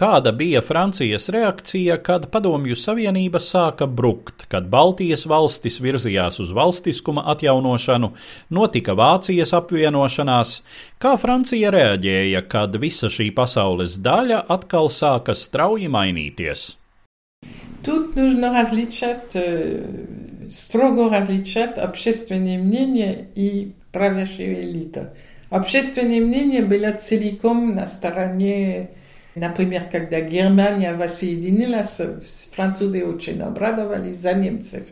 Kāda 0.00 0.30
bija 0.32 0.62
Francijas 0.64 1.28
reakcija, 1.28 1.98
kad 2.00 2.30
Padomju 2.32 2.72
Savienība 2.72 3.36
sāka 3.36 3.84
brukt, 3.84 4.46
kad 4.48 4.70
Baltijas 4.72 5.26
valstis 5.28 5.74
virzījās 5.84 6.40
uz 6.40 6.54
valstiskuma 6.56 7.26
atjaunošanu, 7.34 8.08
notika 8.56 8.94
Vācijas 8.96 9.52
apvienošanās? 9.58 10.54
Kā 11.04 11.12
Francija 11.20 11.68
reaģēja, 11.74 12.40
kad 12.48 12.78
visa 12.80 13.10
šī 13.12 13.26
pasaules 13.36 13.98
daļa 14.00 14.38
atkal 14.56 14.88
sāka 14.88 15.34
strauji 15.36 15.90
mainīties? 15.92 16.78
Тут 17.84 18.16
нужно 18.16 18.54
различать 18.56 19.36
строго 20.50 21.10
различать 21.10 21.76
общественное 21.76 22.56
мнение 22.56 23.28
и 23.34 23.72
правящую 23.92 24.62
элиту. 24.62 25.10
Общественное 25.50 26.22
мнение 26.22 26.62
было 26.62 26.92
целиком 26.92 27.74
на 27.74 27.86
стороне, 27.86 28.90
например, 29.35 29.83
когда 29.91 30.21
Германия 30.21 30.93
воссоединилась, 30.93 31.99
французы 32.53 33.05
очень 33.05 33.41
обрадовались 33.41 34.17
за 34.17 34.33
немцев. 34.33 34.83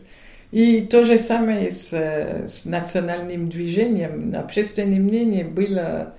И 0.52 0.82
то 0.82 1.02
же 1.04 1.18
самое 1.18 1.70
с, 1.70 1.92
с 1.92 2.64
национальным 2.64 3.48
движением. 3.48 4.34
Общественное 4.36 5.00
мнение 5.00 5.44
было 5.44 6.14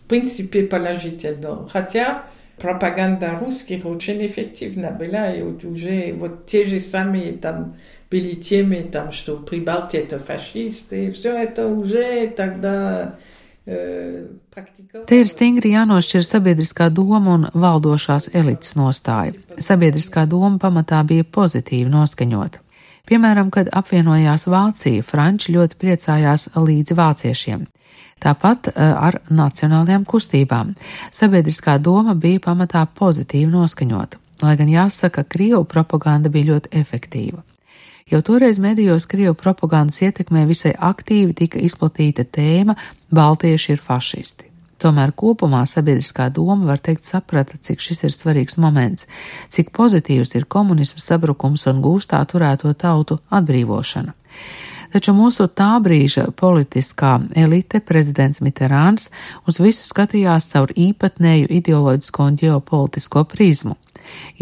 в 0.00 0.08
принципе 0.08 0.64
положительно. 0.64 1.68
Хотя 1.68 2.24
пропаганда 2.58 3.36
русских 3.38 3.84
очень 3.84 4.26
эффективна 4.26 4.90
была, 4.90 5.30
и 5.32 5.42
уже 5.42 6.14
вот 6.14 6.46
те 6.46 6.64
же 6.64 6.80
самые 6.80 7.32
там 7.32 7.76
были 8.10 8.32
темы, 8.32 8.88
там, 8.90 9.12
что 9.12 9.36
Прибалтия 9.36 10.00
это 10.00 10.18
фашисты, 10.18 11.10
все 11.10 11.36
это 11.36 11.66
уже 11.66 12.28
тогда 12.28 13.18
Te 13.66 15.16
ir 15.18 15.26
stingri 15.26 15.72
jānošķir 15.74 16.22
sabiedriskā 16.22 16.86
doma 16.94 17.32
un 17.34 17.46
valdošās 17.50 18.28
elites 18.38 18.76
nostāja. 18.78 19.34
Sabiedriskā 19.58 20.22
doma 20.30 20.54
pamatā 20.62 21.00
bija 21.06 21.26
pozitīvi 21.26 21.90
noskaņota. 21.90 22.62
Piemēram, 23.06 23.50
kad 23.54 23.70
apvienojās 23.74 24.46
Vācija, 24.50 25.02
Franči 25.06 25.54
ļoti 25.54 25.78
priecājās 25.82 26.48
līdzi 26.58 26.94
vāciešiem. 26.98 27.66
Tāpat 28.22 28.70
eh, 28.70 28.78
ar 28.82 29.20
nacionālajām 29.30 30.06
kustībām. 30.08 30.72
Sabiedriskā 31.14 31.76
doma 31.82 32.14
bija 32.14 32.42
pamatā 32.48 32.86
pozitīvi 32.86 33.50
noskaņota, 33.52 34.22
lai 34.42 34.56
gan 34.58 34.72
jāsaka, 34.72 35.26
Krievu 35.26 35.64
propaganda 35.70 36.32
bija 36.32 36.54
ļoti 36.54 36.74
efektīva. 36.80 37.45
Jau 38.06 38.20
toreiz 38.22 38.58
medijos 38.62 39.02
Krievu 39.10 39.34
propagandas 39.34 39.96
ietekmē 39.98 40.44
visai 40.46 40.70
aktīvi 40.78 41.32
tika 41.34 41.58
izplatīta 41.58 42.22
tēma 42.22 42.76
Baltieši 43.10 43.72
ir 43.74 43.80
fašisti. 43.82 44.46
Tomēr 44.78 45.10
kopumā 45.10 45.64
sabiedriskā 45.66 46.28
doma 46.30 46.68
var 46.68 46.78
teikt 46.78 47.02
saprata, 47.02 47.58
cik 47.58 47.82
šis 47.82 48.04
ir 48.06 48.14
svarīgs 48.14 48.60
moments, 48.62 49.08
cik 49.50 49.72
pozitīvs 49.74 50.36
ir 50.38 50.46
komunismu 50.46 51.02
sabrukums 51.02 51.66
un 51.66 51.80
gūstā 51.82 52.20
turēto 52.30 52.70
tautu 52.78 53.16
atbrīvošana. 53.26 54.14
Taču 54.94 55.16
mūsu 55.18 55.48
tā 55.50 55.72
brīža 55.82 56.28
politiskā 56.30 57.16
elite, 57.34 57.80
prezidents 57.82 58.38
Mitterāns, 58.38 59.10
uz 59.50 59.58
visu 59.58 59.82
skatījās 59.82 60.46
caur 60.52 60.70
īpatnēju 60.70 61.50
ideoloģisko 61.58 62.30
un 62.30 62.38
ģeopolitisko 62.38 63.24
prizmu. 63.34 63.74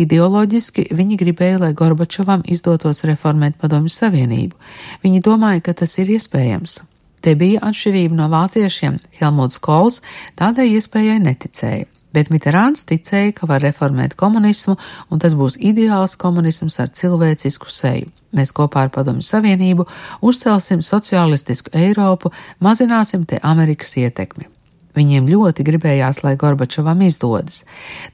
Ideoloģiski 0.00 0.88
viņi 0.94 1.18
gribēja, 1.20 1.60
lai 1.62 1.72
Gorbačovam 1.76 2.44
izdotos 2.46 3.04
reformēt 3.04 3.58
Padomju 3.60 3.92
Savienību. 3.92 4.58
Viņi 5.04 5.22
domāja, 5.24 5.62
ka 5.68 5.76
tas 5.82 5.96
ir 5.98 6.12
iespējams. 6.16 6.82
Te 7.24 7.32
bija 7.40 7.62
atšķirība 7.64 8.18
no 8.18 8.28
vāciešiem. 8.28 9.00
Helmuts 9.20 9.60
Kols 9.64 10.02
tādai 10.36 10.74
iespējai 10.76 11.20
neticēja. 11.24 11.88
Bet 12.14 12.30
Mitterāns 12.30 12.84
ticēja, 12.86 13.32
ka 13.34 13.48
var 13.50 13.64
reformēt 13.64 14.14
komunismu, 14.18 14.76
un 15.10 15.22
tas 15.22 15.34
būs 15.34 15.56
ideāls 15.58 16.14
komunisms 16.20 16.78
ar 16.84 16.92
cilvēcisku 16.94 17.72
seju. 17.72 18.12
Mēs 18.34 18.54
kopā 18.54 18.86
ar 18.86 18.92
Padomju 18.94 19.24
Savienību 19.26 19.86
uzcelsim 20.22 20.82
sociālistisku 20.82 21.74
Eiropu, 21.74 22.30
mazināsim 22.62 23.26
te 23.26 23.40
Amerikas 23.42 23.96
ietekmi. 23.98 24.53
Viņiem 24.94 25.26
ļoti 25.26 25.66
gribējās, 25.66 26.22
lai 26.22 26.36
Gorbačovam 26.38 27.02
izdodas, 27.02 27.64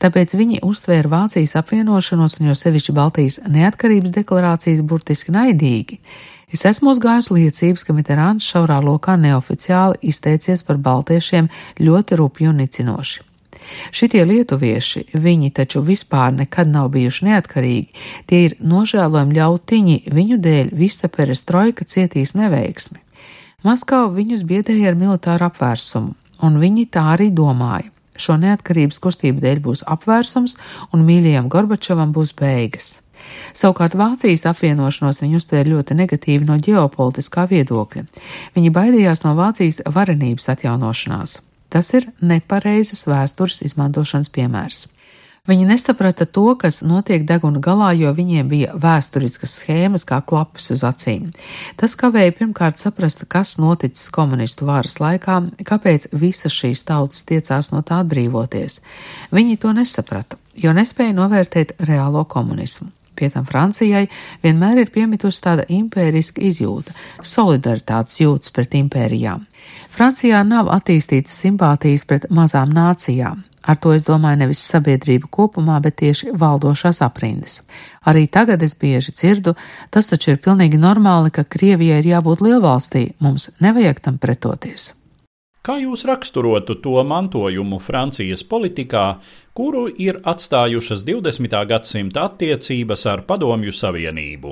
tāpēc 0.00 0.32
viņi 0.38 0.62
uztvēra 0.64 1.12
Vācijas 1.12 1.56
apvienošanos 1.60 2.38
un 2.40 2.50
jo 2.50 2.56
sevišķi 2.56 2.96
Baltijas 2.96 3.40
neatkarības 3.44 4.14
deklarācijas 4.16 4.80
burtiski 4.80 5.34
naidīgi. 5.36 6.00
Es 6.50 6.64
esmu 6.66 6.94
uzgājusi 6.94 7.36
liecības, 7.36 7.84
ka 7.86 7.94
Mitterāns 7.94 8.46
šaurā 8.48 8.80
lokā 8.82 9.14
neoficiāli 9.20 10.00
izteicies 10.10 10.64
par 10.66 10.80
baltiešiem 10.82 11.50
ļoti 11.78 12.18
rupju 12.18 12.50
un 12.50 12.64
nicinoši. 12.64 13.26
Šitie 13.94 14.24
lietuvieši, 14.26 15.04
viņi 15.14 15.50
taču 15.54 15.82
vispār 15.84 16.32
nekad 16.34 16.70
nav 16.72 16.88
bijuši 16.94 17.26
neatkarīgi, 17.28 18.00
tie 18.26 18.40
ir 18.48 18.56
nožēlojami 18.58 19.36
ļautiņi, 19.36 19.96
viņu 20.10 20.40
dēļ 20.42 20.72
visa 20.80 21.12
perestroika 21.12 21.84
cietīs 21.84 22.34
neveiksmi. 22.38 22.98
Maskava 23.66 24.08
viņus 24.16 24.42
biedēja 24.48 24.90
ar 24.90 24.96
militāru 24.96 25.50
apvērsumu, 25.50 26.14
un 26.42 26.58
viņi 26.62 26.88
tā 26.94 27.04
arī 27.14 27.30
domāja. 27.34 27.90
Šo 28.20 28.36
neatkarības 28.40 28.98
kustību 29.00 29.40
dēļ 29.40 29.60
būs 29.64 29.84
apvērsums, 29.88 30.56
un 30.92 31.06
mīļajam 31.06 31.48
Gorbačovam 31.52 32.12
būs 32.12 32.34
beigas. 32.36 32.98
Savukārt 33.56 33.96
Vācijas 33.98 34.46
apvienošanos 34.48 35.20
viņi 35.22 35.38
uztvēra 35.40 35.72
ļoti 35.74 35.96
negatīvi 35.98 36.48
no 36.48 36.56
ģeopolitiskā 36.60 37.46
viedokļa. 37.50 38.06
Viņi 38.56 38.72
baidījās 38.76 39.24
no 39.26 39.34
Vācijas 39.38 39.82
varenības 39.86 40.48
atjaunošanās. 40.54 41.40
Tas 41.70 41.92
ir 41.94 42.08
nepareizas 42.20 43.04
vēstures 43.06 43.60
izmantošanas 43.68 44.32
piemērs. 44.34 44.86
Viņi 45.48 45.64
nesaprata 45.70 46.26
to, 46.28 46.52
kas 46.60 46.82
notiek 46.84 47.24
deguna 47.24 47.62
galā, 47.64 47.94
jo 47.96 48.12
viņiem 48.12 48.48
bija 48.50 48.74
vēsturiskas 48.76 49.54
schēmas 49.62 50.04
kā 50.04 50.18
klapes 50.20 50.68
uz 50.74 50.84
acīm. 50.84 51.30
Tas 51.80 51.96
kavēja 51.96 52.34
pirmkārt 52.36 52.76
saprast, 52.82 53.24
kas 53.24 53.56
noticis 53.56 54.12
komunistu 54.12 54.68
varas 54.68 54.98
laikā, 55.00 55.40
kāpēc 55.64 56.10
visas 56.12 56.52
šīs 56.52 56.84
tautas 56.84 57.24
tiecās 57.24 57.72
no 57.72 57.80
tā 57.80 58.02
atbrīvoties. 58.04 58.82
Viņi 59.32 59.58
to 59.64 59.72
nesaprata, 59.80 60.36
jo 60.60 60.76
nespēja 60.76 61.16
novērtēt 61.16 61.78
reālo 61.88 62.26
komunismu. 62.28 62.92
Pie 63.16 63.28
tam 63.32 63.44
Francijai 63.48 64.06
vienmēr 64.44 64.84
ir 64.84 64.92
piemitusi 64.92 65.42
tāda 65.44 65.66
impēriska 65.68 66.40
izjūta, 66.40 66.94
solidaritātes 67.20 68.20
jūtas 68.22 68.52
pret 68.54 68.76
impērijām. 68.76 69.44
Francijā 69.92 70.40
nav 70.46 70.70
attīstītas 70.72 71.34
simpātijas 71.42 72.06
pret 72.08 72.28
mazām 72.32 72.72
nācijām. 72.72 73.42
Ar 73.62 73.76
to 73.76 73.92
es 73.92 74.06
domāju 74.08 74.40
nevis 74.40 74.62
sabiedrību 74.72 75.28
kopumā, 75.32 75.80
bet 75.84 75.98
tieši 76.00 76.32
valdošās 76.40 77.02
aprindas. 77.04 77.60
Arī 78.08 78.26
tagad 78.32 78.62
es 78.62 78.74
bieži 78.74 79.12
dzirdu, 79.12 79.54
tas 79.90 80.08
taču 80.08 80.32
ir 80.32 80.40
pilnīgi 80.40 80.80
normāli, 80.80 81.32
ka 81.34 81.44
Krievijai 81.44 82.00
ir 82.00 82.14
jābūt 82.14 82.46
lielvalstī, 82.46 83.10
mums 83.20 83.50
nevajag 83.60 84.00
tam 84.06 84.16
pretoties. 84.18 84.94
Kā 85.65 85.79
jūs 85.81 86.03
raksturotu 86.05 86.75
to 86.77 86.99
mantojumu 87.09 87.79
Francijas 87.81 88.43
politikā, 88.45 89.05
kuru 89.57 89.87
ir 89.89 90.19
atstājušas 90.21 91.01
20. 91.07 91.55
gadsimta 91.71 92.27
attiecības 92.29 93.05
ar 93.09 93.23
Padomju 93.25 93.73
Savienību? 93.73 94.51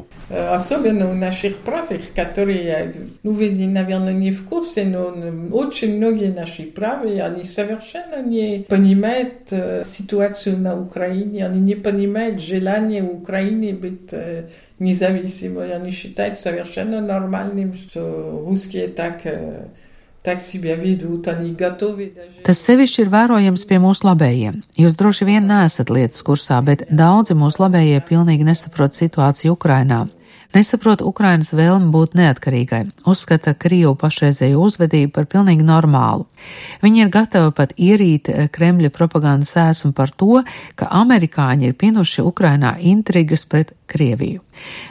Особенно 0.56 1.12
у 1.12 1.14
наших 1.14 1.58
правых, 1.58 2.08
которые, 2.16 2.96
ну, 3.22 3.32
вы, 3.32 3.52
наверное, 3.52 4.14
не 4.14 4.32
в 4.32 4.42
курсе, 4.50 4.86
но 4.86 5.14
очень 5.52 5.98
многие 5.98 6.34
наши 6.34 6.64
правые, 6.64 7.22
они 7.22 7.44
совершенно 7.44 8.24
не 8.26 8.66
понимают 8.68 9.54
ситуацию 9.86 10.58
на 10.58 10.82
Украине, 10.82 11.46
они 11.46 11.62
не 11.62 11.76
понимают 11.76 12.42
желание 12.42 13.04
Украины 13.04 13.72
быть 13.74 14.10
независимой, 14.80 15.76
они 15.76 15.92
считают 15.92 16.40
совершенно 16.40 17.02
нормальным, 17.02 17.76
что 17.76 18.44
русские 18.50 18.88
так 18.88 19.22
Tas 22.45 22.63
sevišķi 22.67 23.03
ir 23.05 23.11
vērojams 23.13 23.65
pie 23.69 23.79
mūsu 23.83 24.09
labējiem. 24.09 24.61
Jūs 24.77 24.99
droši 24.99 25.29
vien 25.29 25.47
neesat 25.49 25.93
lietas 25.95 26.25
kursā, 26.27 26.59
bet 26.65 26.85
daudzi 26.91 27.39
mūsu 27.39 27.63
labējie 27.65 28.03
pilnīgi 28.09 28.47
nesaprot 28.51 28.99
situāciju 28.99 29.55
Ukrainā 29.55 30.07
nesaprot 30.57 31.03
Ukrainas 31.05 31.53
vēlmi 31.57 31.91
būt 31.93 32.17
neatkarīgai, 32.19 32.83
uzskata 33.09 33.55
Krievu 33.59 33.95
pašreizēju 34.01 34.61
uzvedību 34.65 35.13
par 35.15 35.29
pilnīgi 35.31 35.67
normālu. 35.67 36.27
Viņi 36.83 37.05
ir 37.05 37.11
gatavi 37.13 37.53
pat 37.57 37.75
ierīt 37.77 38.31
eh, 38.33 38.47
Kremļa 38.53 38.91
propagandas 38.95 39.55
ēsmu 39.61 39.93
par 39.97 40.13
to, 40.15 40.43
ka 40.79 40.89
amerikāņi 41.01 41.69
ir 41.69 41.77
pinuši 41.79 42.25
Ukrainā 42.25 42.77
intrigas 42.81 43.45
pret 43.49 43.75
Krieviju. 43.89 44.43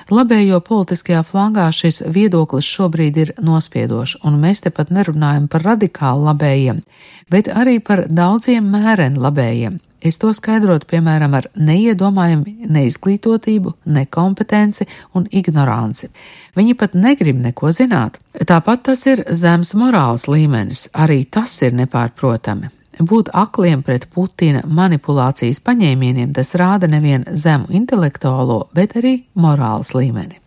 Labējo 0.10 0.62
politiskajā 0.66 1.24
flangā 1.28 1.68
šis 1.76 2.02
viedoklis 2.14 2.66
šobrīd 2.66 3.18
ir 3.24 3.34
nospiedošs, 3.44 4.22
un 4.26 4.40
mēs 4.42 4.64
te 4.64 4.72
pat 4.74 4.94
nerunājam 4.94 5.50
par 5.52 5.66
radikāli 5.74 6.30
labējiem, 6.30 6.82
bet 7.30 7.52
arī 7.52 7.78
par 7.84 8.06
daudziem 8.08 8.72
mēreni 8.72 9.22
labējiem, 9.22 9.78
Es 10.08 10.20
to 10.22 10.30
skaidrotu, 10.36 10.88
piemēram, 10.88 11.34
ar 11.36 11.50
neiedomājumu 11.58 12.70
neizglītotību, 12.72 13.74
nekompetenci 13.98 14.88
un 15.18 15.28
ignoranci. 15.32 16.10
Viņi 16.56 16.78
pat 16.80 16.96
negrib 16.96 17.42
neko 17.44 17.74
zināt. 17.76 18.22
Tāpat 18.38 18.86
tas 18.88 19.04
ir 19.10 19.26
zems 19.28 19.74
morāls 19.76 20.30
līmenis, 20.32 20.88
arī 20.94 21.26
tas 21.26 21.58
ir 21.66 21.76
nepārprotami. 21.76 22.72
Būt 22.98 23.30
akliem 23.38 23.84
pret 23.86 24.08
Putina 24.14 24.64
manipulācijas 24.66 25.60
paņēmieniem 25.62 26.32
tas 26.34 26.56
rāda 26.58 26.90
nevien 26.90 27.28
zemu 27.30 27.70
intelektuālo, 27.70 28.64
bet 28.74 28.96
arī 28.98 29.20
morāls 29.38 29.94
līmeni. 29.94 30.40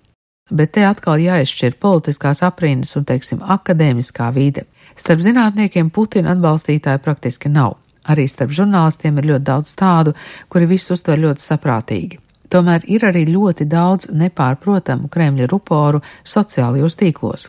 Bet 0.51 0.73
te 0.75 0.83
atkal 0.83 1.21
jāizšķir 1.23 1.77
politiskās 1.79 2.43
aprindas 2.43 2.97
un, 2.99 3.05
teiksim, 3.07 3.45
akadēmiskā 3.45 4.33
vide. 4.35 4.67
Starp 4.99 5.23
zinātniekiem 5.23 5.93
Putina 5.95 6.35
atbalstītāji 6.35 7.05
praktiski 7.05 7.53
nav. 7.53 7.77
Arī 8.09 8.25
starp 8.29 8.55
žurnālistiem 8.57 9.21
ir 9.21 9.31
ļoti 9.35 9.45
daudz 9.45 9.77
tādu, 9.77 10.15
kuri 10.49 10.71
visu 10.71 10.95
uztver 10.97 11.21
ļoti 11.21 11.45
saprātīgi. 11.45 12.21
Tomēr 12.51 12.83
ir 12.91 13.05
arī 13.07 13.27
ļoti 13.29 13.69
daudz 13.71 14.09
nepārprotamu 14.11 15.11
Kremļa 15.13 15.47
ruporu 15.53 16.01
sociālajos 16.27 16.99
tīklos. 16.99 17.47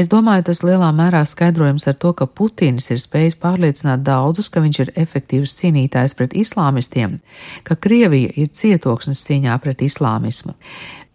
Es 0.00 0.08
domāju, 0.08 0.46
tas 0.48 0.62
lielā 0.64 0.88
mērā 0.96 1.20
skaidrojams 1.28 1.84
ar 1.90 1.98
to, 2.00 2.14
ka 2.16 2.26
Putins 2.26 2.88
ir 2.90 3.00
spējis 3.02 3.36
pārliecināt 3.42 4.02
daudzus, 4.06 4.48
ka 4.48 4.62
viņš 4.64 4.80
ir 4.84 4.92
efektīvs 5.04 5.54
cīnītājs 5.60 6.16
pret 6.18 6.34
islāmistiem, 6.38 7.18
ka 7.66 7.76
Krievija 7.76 8.32
ir 8.40 8.48
cietoksnis 8.48 9.22
cīņā 9.28 9.58
pret 9.62 9.84
islāmismu. 9.84 10.56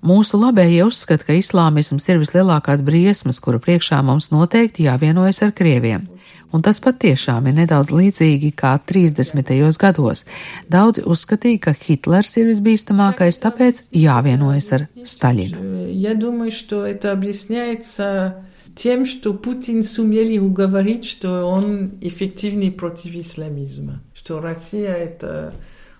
Mūsu 0.06 0.38
labējie 0.40 0.82
uzskata, 0.82 1.28
ka 1.28 1.34
islāmisms 1.38 2.08
ir 2.10 2.18
vislielākās 2.18 2.80
briesmas, 2.82 3.38
kuru 3.38 3.60
priekšā 3.62 4.00
mums 4.02 4.32
noteikti 4.34 4.88
jāvienojas 4.88 5.44
ar 5.46 5.52
krieviem. 5.54 6.08
Un 6.52 6.60
tas 6.60 6.82
patiešām 6.84 7.46
ir 7.48 7.54
nedaudz 7.62 7.92
līdzīgi 7.94 8.50
kā 8.58 8.74
30. 8.76 9.52
gados. 9.80 10.24
Daudzi 10.68 11.04
uzskatīja, 11.06 11.60
ka 11.68 11.72
Hitlers 11.78 12.34
ir 12.36 12.50
visbīstamākais, 12.50 13.38
tāpēc 13.40 13.84
jāvienojas 13.94 14.72
ar 14.76 14.88
Staļinu. 15.06 15.86
Я 15.92 16.14
думаю, 16.14 16.50
что 16.50 16.84
это 16.84 17.12
объясняется 17.12 18.44
тем, 18.74 19.06
что 19.06 19.34
Путин 19.34 19.82
сумели 19.82 20.38
уговорить, 20.38 21.04
что 21.04 21.46
он 21.46 21.92
эффективный 22.00 22.70
против 22.70 23.14
исламизма, 23.14 24.02
что 24.14 24.40
Россия 24.40 24.94
это, 24.94 25.54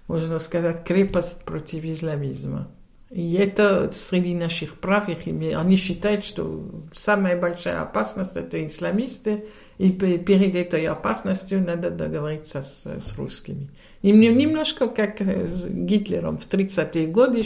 можно 0.08 0.38
сказать, 0.38 0.84
крепость 0.84 1.44
против 1.44 1.84
исламизма. 1.84 2.68
И 3.09 3.35
это 3.35 3.89
среди 3.91 4.35
наших 4.35 4.79
правых, 4.79 5.27
они 5.27 5.75
считают, 5.77 6.25
что 6.25 6.69
самая 6.93 7.39
большая 7.39 7.81
опасность 7.81 8.35
это 8.35 8.65
исламисты, 8.67 9.45
и 9.77 9.91
перед 9.91 10.55
этой 10.55 10.85
опасностью 10.87 11.61
надо 11.61 11.89
договориться 11.89 12.63
с, 12.63 12.85
с 12.85 13.17
русскими. 13.17 13.69
И 14.01 14.11
немножко 14.11 14.87
как 14.87 15.21
с 15.21 15.65
Гитлером 15.67 16.37
в 16.37 16.49
30-е 16.49 17.07
годы 17.07 17.43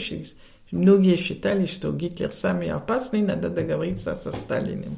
многие 0.72 1.16
считали, 1.16 1.68
что 1.68 1.92
Гитлер 1.92 2.32
самый 2.32 2.72
опасный, 2.72 3.22
надо 3.22 3.50
договориться 3.50 4.16
со 4.16 4.32
Сталиным. 4.32 4.98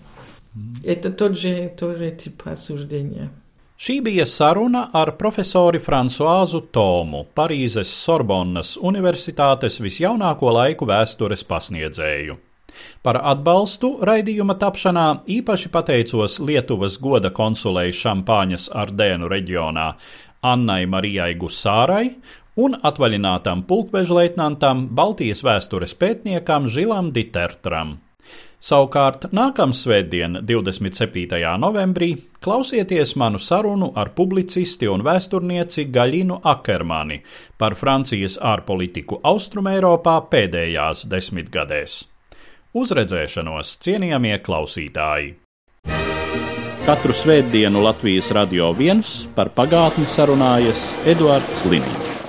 Это 0.86 1.12
тот 1.12 1.38
же, 1.38 1.74
тот 1.78 1.98
же 1.98 2.12
тип 2.12 2.42
осуждения. 2.46 3.32
Šī 3.74 4.02
bija 4.06 4.26
saruna 4.30 4.88
ar 4.94 5.16
profesori 5.18 5.80
Fransuāzu 5.82 6.60
Tomu, 6.72 7.24
Parīzes 7.36 7.90
Sorbonnas 7.90 8.76
Universitātes 8.78 9.80
visjaunāko 9.82 10.52
laiku 10.54 10.86
vēstures 10.86 11.42
pasniedzēju. 11.50 12.38
Par 13.06 13.18
atbalstu 13.18 13.96
raidījuma 14.06 14.56
tapšanā 14.62 15.08
īpaši 15.40 15.72
pateicos 15.74 16.40
Lietuvas 16.40 17.00
goda 17.02 17.34
konsulei 17.34 17.90
Šampāņas 17.94 18.70
Ardēnu 18.84 19.30
reģionā 19.34 19.90
Annai 20.54 20.86
Marijai 20.86 21.34
Gusārai 21.40 22.08
un 22.56 22.78
atvaļinātam 22.78 23.66
pulkvežleitnantam 23.70 24.88
Baltijas 24.94 25.42
vēstures 25.46 25.98
pētniekam 25.98 26.70
Žilam 26.70 27.10
Ditertram. 27.14 27.98
Savukārt 28.64 29.26
nākamā 29.36 29.76
svētdiena, 29.76 30.40
27. 30.40 31.42
novembrī, 31.60 32.14
klausieties 32.40 33.12
manu 33.20 33.42
sarunu 33.42 33.90
ar 34.00 34.14
publicisti 34.16 34.88
un 34.88 35.04
vēsturnieci 35.04 35.90
Gaļinu 35.92 36.40
Akermani 36.48 37.20
par 37.60 37.76
Francijas 37.76 38.38
ārpolitiku 38.40 39.20
Austrumēropā 39.20 40.16
pēdējās 40.32 41.04
desmitgadēs. 41.12 42.00
Uzredzēšanos, 42.80 43.76
cienījamie 43.84 44.38
klausītāji! 44.48 45.36
Katru 46.88 47.16
svētdienu 47.16 47.84
Latvijas 47.84 48.32
radio 48.36 48.72
viens 48.76 49.22
par 49.36 49.52
pagātni 49.56 50.08
sarunājas 50.08 50.90
Eduards 51.08 51.68
Liniņš. 51.68 52.23